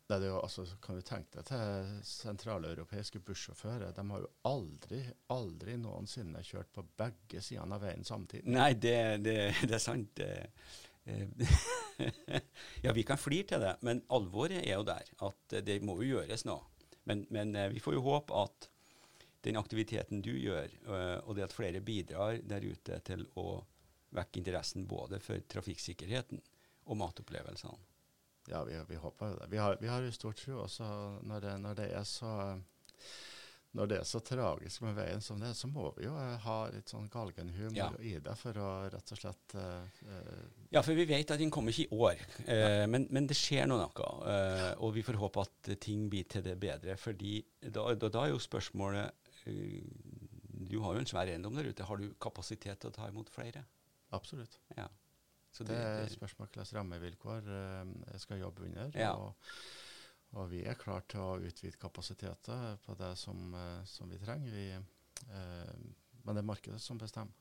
det 0.07 0.15
er 0.15 0.23
det 0.23 0.31
jo, 0.31 0.39
altså, 0.45 0.67
kan 0.85 0.99
du 0.99 1.03
tenke 1.03 1.41
deg 1.41 1.49
til 1.51 1.91
sentraleuropeiske 2.07 3.23
bussjåfører. 3.27 3.91
De 3.97 4.07
har 4.13 4.23
jo 4.23 4.31
aldri, 4.47 5.03
aldri 5.35 5.77
noensinne 5.83 6.45
kjørt 6.47 6.71
på 6.75 6.87
begge 7.03 7.43
sidene 7.43 7.79
av 7.79 7.83
veien 7.83 8.07
samtidig. 8.07 8.47
Nei, 8.47 8.73
det, 8.79 8.99
det, 9.27 9.39
det 9.67 9.79
er 9.79 9.83
sant. 9.83 10.23
Eh, 10.23 10.79
ja, 12.85 12.95
vi 12.95 13.03
kan 13.03 13.19
flire 13.19 13.57
til 13.57 13.67
det, 13.67 13.75
men 13.83 14.05
alvoret 14.15 14.63
er 14.63 14.77
jo 14.77 14.87
der. 14.87 15.11
At 15.27 15.59
det 15.67 15.83
må 15.83 15.99
jo 15.99 16.15
gjøres 16.15 16.47
nå. 16.47 16.61
Men, 17.05 17.27
men 17.31 17.57
eh, 17.57 17.71
vi 17.73 17.83
får 17.83 17.97
jo 17.99 18.05
håpe 18.07 18.37
at 18.39 18.69
den 19.43 19.59
aktiviteten 19.59 20.23
du 20.23 20.33
gjør, 20.39 20.71
øh, 20.87 21.19
og 21.27 21.37
det 21.37 21.49
at 21.49 21.55
flere 21.55 21.81
bidrar 21.83 22.39
der 22.47 22.63
ute 22.63 22.99
til 23.07 23.25
å 23.41 23.63
vekke 24.15 24.39
interessen 24.43 24.87
både 24.87 25.19
for 25.25 25.43
trafikksikkerheten 25.51 26.43
og 26.87 26.99
matopplevelsene. 27.01 27.79
Ja, 28.51 28.63
vi, 28.67 28.77
vi 28.89 28.99
håper 28.99 29.33
jo 29.33 29.39
det. 29.39 29.49
Vi 29.51 29.59
har, 29.63 29.77
vi 29.81 29.91
har 29.91 30.03
jo 30.03 30.15
stor 30.15 30.35
tro 30.35 30.63
også 30.65 30.87
når 31.27 31.45
det, 31.45 31.53
når 31.63 31.77
det 31.79 31.89
er 31.95 32.07
så 32.07 32.33
når 33.73 33.89
det 33.89 33.99
er 34.03 34.09
så 34.09 34.21
tragisk 34.25 34.83
med 34.85 34.97
veien 34.99 35.23
som 35.25 35.39
det 35.41 35.49
er, 35.49 35.57
så 35.57 35.69
må 35.71 35.87
vi 35.97 36.05
jo 36.05 36.13
eh, 36.21 36.35
ha 36.45 36.57
litt 36.73 36.93
sånn 36.93 37.09
galgenhumor 37.13 37.77
Ja. 37.77 37.89
i 38.05 38.15
det 38.21 38.35
for 38.37 38.59
å 38.61 38.69
rett 38.93 39.13
og 39.15 39.21
slett 39.21 39.57
eh, 39.57 40.03
Ja, 40.75 40.83
for 40.83 40.93
vi 40.99 41.07
vet 41.09 41.33
at 41.33 41.41
den 41.41 41.53
kommer 41.53 41.73
ikke 41.73 41.89
i 41.89 42.01
år, 42.09 42.25
eh, 42.45 42.85
men, 42.91 43.07
men 43.11 43.29
det 43.31 43.39
skjer 43.39 43.69
nå 43.71 43.79
noe. 43.81 44.09
Uh, 44.23 44.71
og 44.85 44.93
vi 44.97 45.05
får 45.07 45.21
håpe 45.21 45.45
at 45.47 45.73
ting 45.81 46.09
blir 46.13 46.29
til 46.29 46.45
det 46.45 46.59
bedre. 46.61 46.97
fordi 47.01 47.39
da, 47.63 47.87
da, 47.95 48.09
da 48.13 48.27
er 48.27 48.35
jo 48.35 48.41
spørsmålet 48.43 49.19
Du 49.47 50.79
har 50.85 50.95
jo 50.95 51.01
en 51.03 51.09
svær 51.09 51.29
eiendom 51.29 51.57
der 51.57 51.69
ute. 51.73 51.85
Har 51.85 51.99
du 51.99 52.13
kapasitet 52.23 52.81
til 52.81 52.93
å 52.93 52.95
ta 52.95 53.09
imot 53.11 53.31
flere? 53.33 53.65
Absolutt. 54.13 54.61
Ja. 54.77 54.87
Så 55.53 55.65
Det 55.69 55.77
er 55.77 56.07
et 56.07 56.13
spørsmål 56.15 56.49
hvilke 56.49 56.77
rammevilkår 56.79 57.49
eh, 57.53 57.89
jeg 58.15 58.21
skal 58.25 58.41
jobbe 58.41 58.65
under. 58.69 58.93
Ja. 58.97 59.13
Og, 59.21 59.35
og 60.33 60.49
vi 60.49 60.63
er 60.65 60.79
klare 60.81 61.05
til 61.13 61.21
å 61.21 61.35
utvide 61.45 61.81
kapasiteter 61.81 62.79
på 62.85 62.95
det 62.97 63.13
som, 63.21 63.55
eh, 63.55 63.85
som 63.89 64.09
vi 64.09 64.21
trenger. 64.23 64.55
Vi, 64.55 64.67
eh, 64.73 65.75
men 66.25 66.35
det 66.35 66.41
er 66.43 66.49
markedet 66.49 66.81
som 66.81 67.01
bestemmer. 67.01 67.35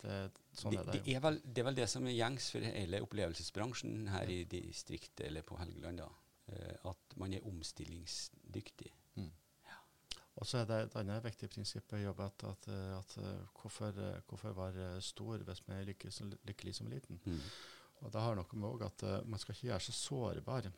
Det, 0.00 0.30
sånn 0.56 0.72
det, 0.72 0.78
er 0.80 0.86
det 0.86 1.00
det, 1.04 1.14
er 1.16 1.20
vel, 1.20 1.40
det 1.44 1.60
er 1.60 1.66
vel 1.66 1.76
det 1.76 1.86
som 1.92 2.06
er 2.08 2.14
gjengs 2.16 2.46
for 2.54 2.64
hele 2.64 3.02
opplevelsesbransjen 3.04 4.06
her 4.08 4.30
i 4.32 4.38
distriktet 4.48 5.26
eller 5.26 5.44
på 5.44 5.58
Helgeland. 5.60 6.00
da, 6.00 6.06
eh, 6.54 6.76
At 6.88 7.16
man 7.20 7.34
er 7.34 7.44
omstillingsdyktig. 7.50 8.92
Mm. 9.16 9.32
Og 10.40 10.46
så 10.46 10.62
er 10.62 10.70
det 10.70 10.78
et 10.86 10.96
annet 11.02 11.24
viktig 11.26 11.50
prinsipp 11.50 11.92
i 11.98 12.04
jobb 12.04 12.22
at, 12.24 12.44
at, 12.48 12.68
eh, 12.68 12.94
at 12.96 13.18
hvorfor, 13.60 14.22
hvorfor 14.30 14.56
være 14.56 15.02
stor 15.02 15.42
hvis 15.44 15.66
man 15.66 15.76
er 15.76 15.90
lykkelig, 15.90 16.12
som- 16.12 16.38
lykkelig 16.46 16.74
som 16.74 16.86
liten? 16.88 17.20
Mm. 17.26 17.42
Og 18.00 18.12
det 18.12 18.20
har 18.22 18.34
noe 18.38 18.56
med 18.56 18.86
at 18.86 19.26
man 19.26 19.38
skal 19.38 19.54
ikke 19.54 19.68
gjøre 19.68 19.84
seg 19.84 19.94
sårbar 19.94 20.70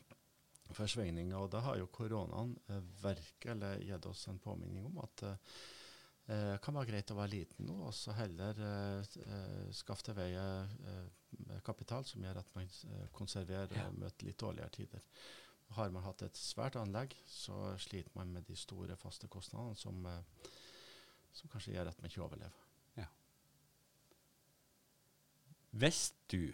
for 0.77 0.89
svingninger. 0.89 1.37
Og 1.37 1.51
da 1.53 1.61
har 1.65 1.77
jo 1.79 1.87
koronaen 1.93 2.55
uh, 2.69 2.79
virkelig 3.03 3.73
gitt 3.87 4.05
oss 4.09 4.27
en 4.31 4.39
påminning 4.43 4.85
om 4.89 4.99
at 5.03 5.23
det 5.23 5.33
uh, 6.29 6.55
kan 6.63 6.77
være 6.77 6.91
greit 6.91 7.11
å 7.11 7.17
være 7.19 7.33
liten 7.33 7.67
nå, 7.67 7.79
og 7.89 7.93
så 7.97 8.15
heller 8.15 8.59
uh, 8.63 9.69
skaffe 9.75 10.07
til 10.09 10.17
veie 10.17 10.43
eh, 11.43 11.61
kapital 11.65 12.05
som 12.05 12.23
gjør 12.23 12.37
at 12.41 12.51
man 12.55 12.67
eh, 12.67 13.07
konserverer 13.11 13.73
Ja. 13.77 13.87
og 13.87 13.97
møter 13.99 14.27
litt 14.27 14.39
dårligere 14.39 14.69
tider. 14.69 15.01
Har 15.73 15.89
man 15.89 16.03
hatt 16.05 16.21
et 16.21 16.37
svært 16.37 16.75
anlegg, 16.77 17.15
så 17.25 17.73
sliter 17.81 18.11
man 18.15 18.33
med 18.35 18.45
de 18.45 18.55
store 18.55 18.95
faste 18.95 19.27
kostnadene 19.27 19.75
som, 19.75 20.05
eh, 20.05 20.49
som 21.33 21.49
kanskje 21.49 21.73
gjør 21.73 21.89
at 21.89 22.01
man 22.01 22.11
ikke 22.11 22.21
overlever. 22.27 22.59
Hvis 25.73 26.13
du 26.29 26.53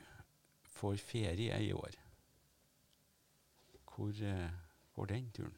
får 0.64 0.96
ferie 1.04 1.58
i 1.60 1.74
år, 1.76 1.92
hvor 4.00 4.22
eh, 4.24 4.52
går 4.96 5.12
den 5.12 5.32
turen? 5.36 5.58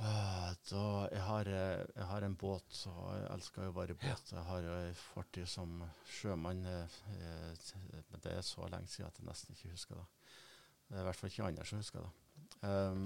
Ah, 0.00 0.54
Da, 0.70 1.08
jeg, 1.12 1.22
har, 1.22 1.46
eh, 1.46 1.86
jeg 1.94 2.06
har 2.06 2.24
en 2.26 2.36
båt, 2.36 2.78
og 2.90 3.04
jeg 3.14 3.26
elsker 3.34 3.64
jo 3.64 3.72
å 3.72 3.76
være 3.76 3.94
i 3.94 3.98
båt. 4.00 4.32
Jeg 4.32 4.44
har 4.48 4.62
jo 4.64 4.76
en 4.80 4.98
fortid 4.98 5.48
som 5.50 5.82
sjømann, 6.08 6.64
eh, 6.66 6.98
men 8.10 8.24
det 8.24 8.32
er 8.34 8.42
så 8.46 8.66
lenge 8.72 8.90
siden 8.90 9.08
at 9.08 9.20
jeg 9.20 9.28
nesten 9.28 9.54
ikke 9.54 9.74
husker 9.74 10.00
det. 10.00 10.06
Det 10.88 10.96
er 10.96 11.04
i 11.04 11.08
hvert 11.08 11.20
fall 11.20 11.30
ikke 11.30 11.46
andre 11.46 11.66
som 11.68 11.82
husker 11.82 12.06
det. 12.06 12.12
Um, 12.66 13.04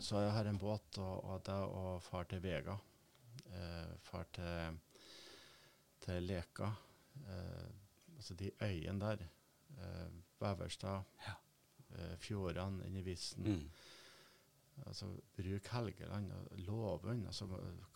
så 0.00 0.20
jeg 0.20 0.34
har 0.36 0.50
en 0.50 0.60
båt, 0.60 0.98
og, 1.00 1.24
og 1.24 1.44
det 1.46 1.56
å 1.56 1.84
far 2.04 2.28
til 2.28 2.42
Vega, 2.44 2.76
uh, 3.48 3.94
far 4.10 4.28
til, 4.36 4.82
til 6.04 6.28
Leka, 6.28 6.74
Uh, 7.16 7.70
altså 8.16 8.34
de 8.34 8.50
øyene 8.60 9.00
der, 9.00 9.22
uh, 9.70 10.10
Veverstad, 10.40 11.04
Ja. 11.26 11.34
eh, 11.96 12.16
fjordene 12.18 12.86
inni 12.86 13.02
Visen, 13.06 13.44
Mm. 13.44 13.70
Altså, 14.86 15.06
bruk 15.36 15.66
Helgeland 15.72 16.32
og 16.36 16.58
Låven. 16.66 17.22
Altså, 17.26 17.46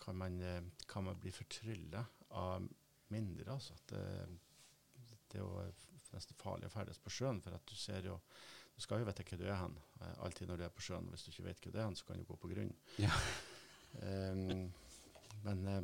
kan, 0.01 0.15
man, 0.17 0.39
eh, 0.41 0.61
kan 0.89 1.03
man 1.03 1.19
bli 1.21 1.29
fortrylla 1.31 2.01
av 2.31 2.67
mindre, 3.13 3.51
altså. 3.53 3.73
Det, 3.85 4.01
det 5.29 5.37
er 5.39 5.43
jo 5.43 5.71
nesten 6.11 6.35
farlig 6.41 6.65
å 6.65 6.73
ferdes 6.73 6.97
på 6.97 7.09
sjøen, 7.13 7.41
for 7.41 7.53
at 7.53 7.65
du 7.69 7.75
ser 7.75 8.01
jo 8.09 8.19
Du 8.75 8.81
skal 8.81 8.99
jo 8.99 9.05
vite 9.05 9.23
hvor 9.27 9.37
du 9.37 9.43
er 9.45 9.55
hen. 9.59 9.75
Eh, 10.01 10.13
alltid 10.25 10.47
når 10.47 10.57
du 10.57 10.63
er 10.63 10.69
på 10.73 10.81
sjøen. 10.81 11.09
Hvis 11.11 11.23
du 11.25 11.29
ikke 11.31 11.43
vet 11.43 11.59
hvor 11.61 11.71
du 11.71 11.77
er 11.77 11.83
hen, 11.85 11.95
så 11.95 12.05
kan 12.07 12.17
du 12.17 12.23
gå 12.25 12.35
på 12.39 12.49
grunn. 12.49 12.73
Ja. 12.97 13.11
um, 14.01 14.71
men 15.43 15.67
eh, 15.67 15.81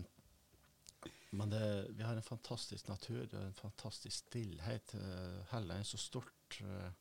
men 1.31 1.49
det, 1.51 1.61
vi 1.97 2.03
har 2.03 2.15
en 2.15 2.23
fantastisk 2.23 2.87
natur 2.87 3.25
og 3.25 3.41
en 3.41 3.53
fantastisk 3.53 4.15
stillhet. 4.27 4.93
Uh, 4.95 5.43
Helland 5.51 5.79
er 5.79 5.83
så 5.89 5.97
stort. 5.99 6.61
eh, 6.61 6.91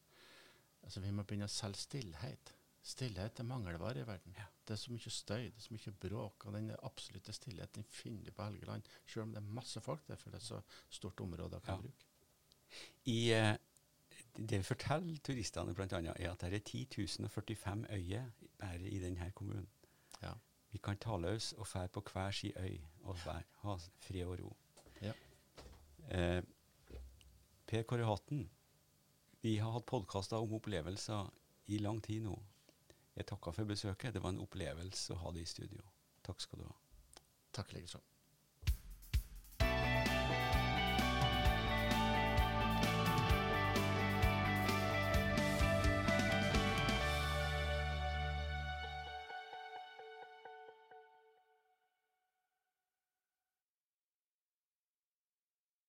altså 0.82 1.00
Vi 1.00 1.10
må 1.14 1.22
begynne 1.22 1.46
å 1.46 1.52
selge 1.52 1.78
stillhet. 1.84 2.52
Stillhet 2.86 3.40
er 3.40 3.46
mangelvare 3.46 4.02
i 4.02 4.06
verden. 4.06 4.34
Ja. 4.38 4.46
Det 4.66 4.74
er 4.74 4.80
så 4.82 4.92
mye 4.94 5.10
støy, 5.10 5.44
det 5.50 5.58
er 5.58 5.64
så 5.64 5.74
mye 5.74 5.94
bråk. 6.02 6.46
Og 6.46 6.54
den 6.54 6.72
absolutte 6.82 7.32
stillheten 7.34 7.84
finner 7.90 8.24
du 8.26 8.32
på 8.34 8.46
Helgeland, 8.46 8.82
selv 9.06 9.22
om 9.26 9.32
det 9.34 9.42
er 9.42 9.54
masse 9.60 9.80
folk 9.82 10.02
der, 10.08 10.18
for 10.20 10.30
det 10.34 10.40
er 10.40 10.46
så 10.46 10.60
stort 10.90 11.20
område 11.22 11.58
å 11.58 11.64
kan 11.64 11.76
Ja. 11.76 11.80
bruke. 11.82 12.04
I, 13.06 13.30
eh, 13.32 13.56
det 14.36 14.58
vi 14.58 14.62
forteller 14.62 15.18
turistene 15.22 15.74
annet, 15.96 16.20
er 16.20 16.30
at 16.32 16.40
det 16.40 16.52
er 16.52 16.58
10 16.58 16.86
045 17.28 17.86
øyer 17.90 18.30
bare 18.58 18.90
i 18.90 18.98
denne 18.98 19.30
kommunen. 19.34 19.68
Ja. 20.22 20.34
Vi 20.76 20.80
kan 20.84 20.98
ta 21.00 21.16
løs 21.16 21.54
og 21.56 21.64
fære 21.64 21.88
på 21.88 22.02
hver 22.04 22.34
sin 22.36 22.52
øy 22.60 22.74
og 23.08 23.14
hver, 23.22 23.44
ha 23.62 23.76
fred 24.04 24.26
og 24.28 24.40
ro. 24.42 24.50
Ja. 25.00 25.12
Eh, 26.12 26.42
per 27.66 27.86
Kåre 27.88 28.04
Hatten, 28.04 28.42
vi 29.40 29.54
har 29.56 29.72
hatt 29.72 29.86
podkaster 29.88 30.36
om 30.36 30.52
opplevelser 30.58 31.30
i 31.72 31.78
lang 31.80 32.02
tid 32.04 32.26
nå. 32.26 32.34
Jeg 33.16 33.24
takker 33.30 33.56
for 33.56 33.64
besøket. 33.64 34.12
Det 34.12 34.20
var 34.20 34.34
en 34.34 34.42
opplevelse 34.44 35.16
å 35.16 35.22
ha 35.22 35.32
det 35.32 35.46
i 35.46 35.48
studio. 35.48 35.80
Takk 36.28 36.44
skal 36.44 36.60
du 36.60 36.66
ha. 36.68 36.76
Takk 37.56 37.72
likeså. 37.72 38.02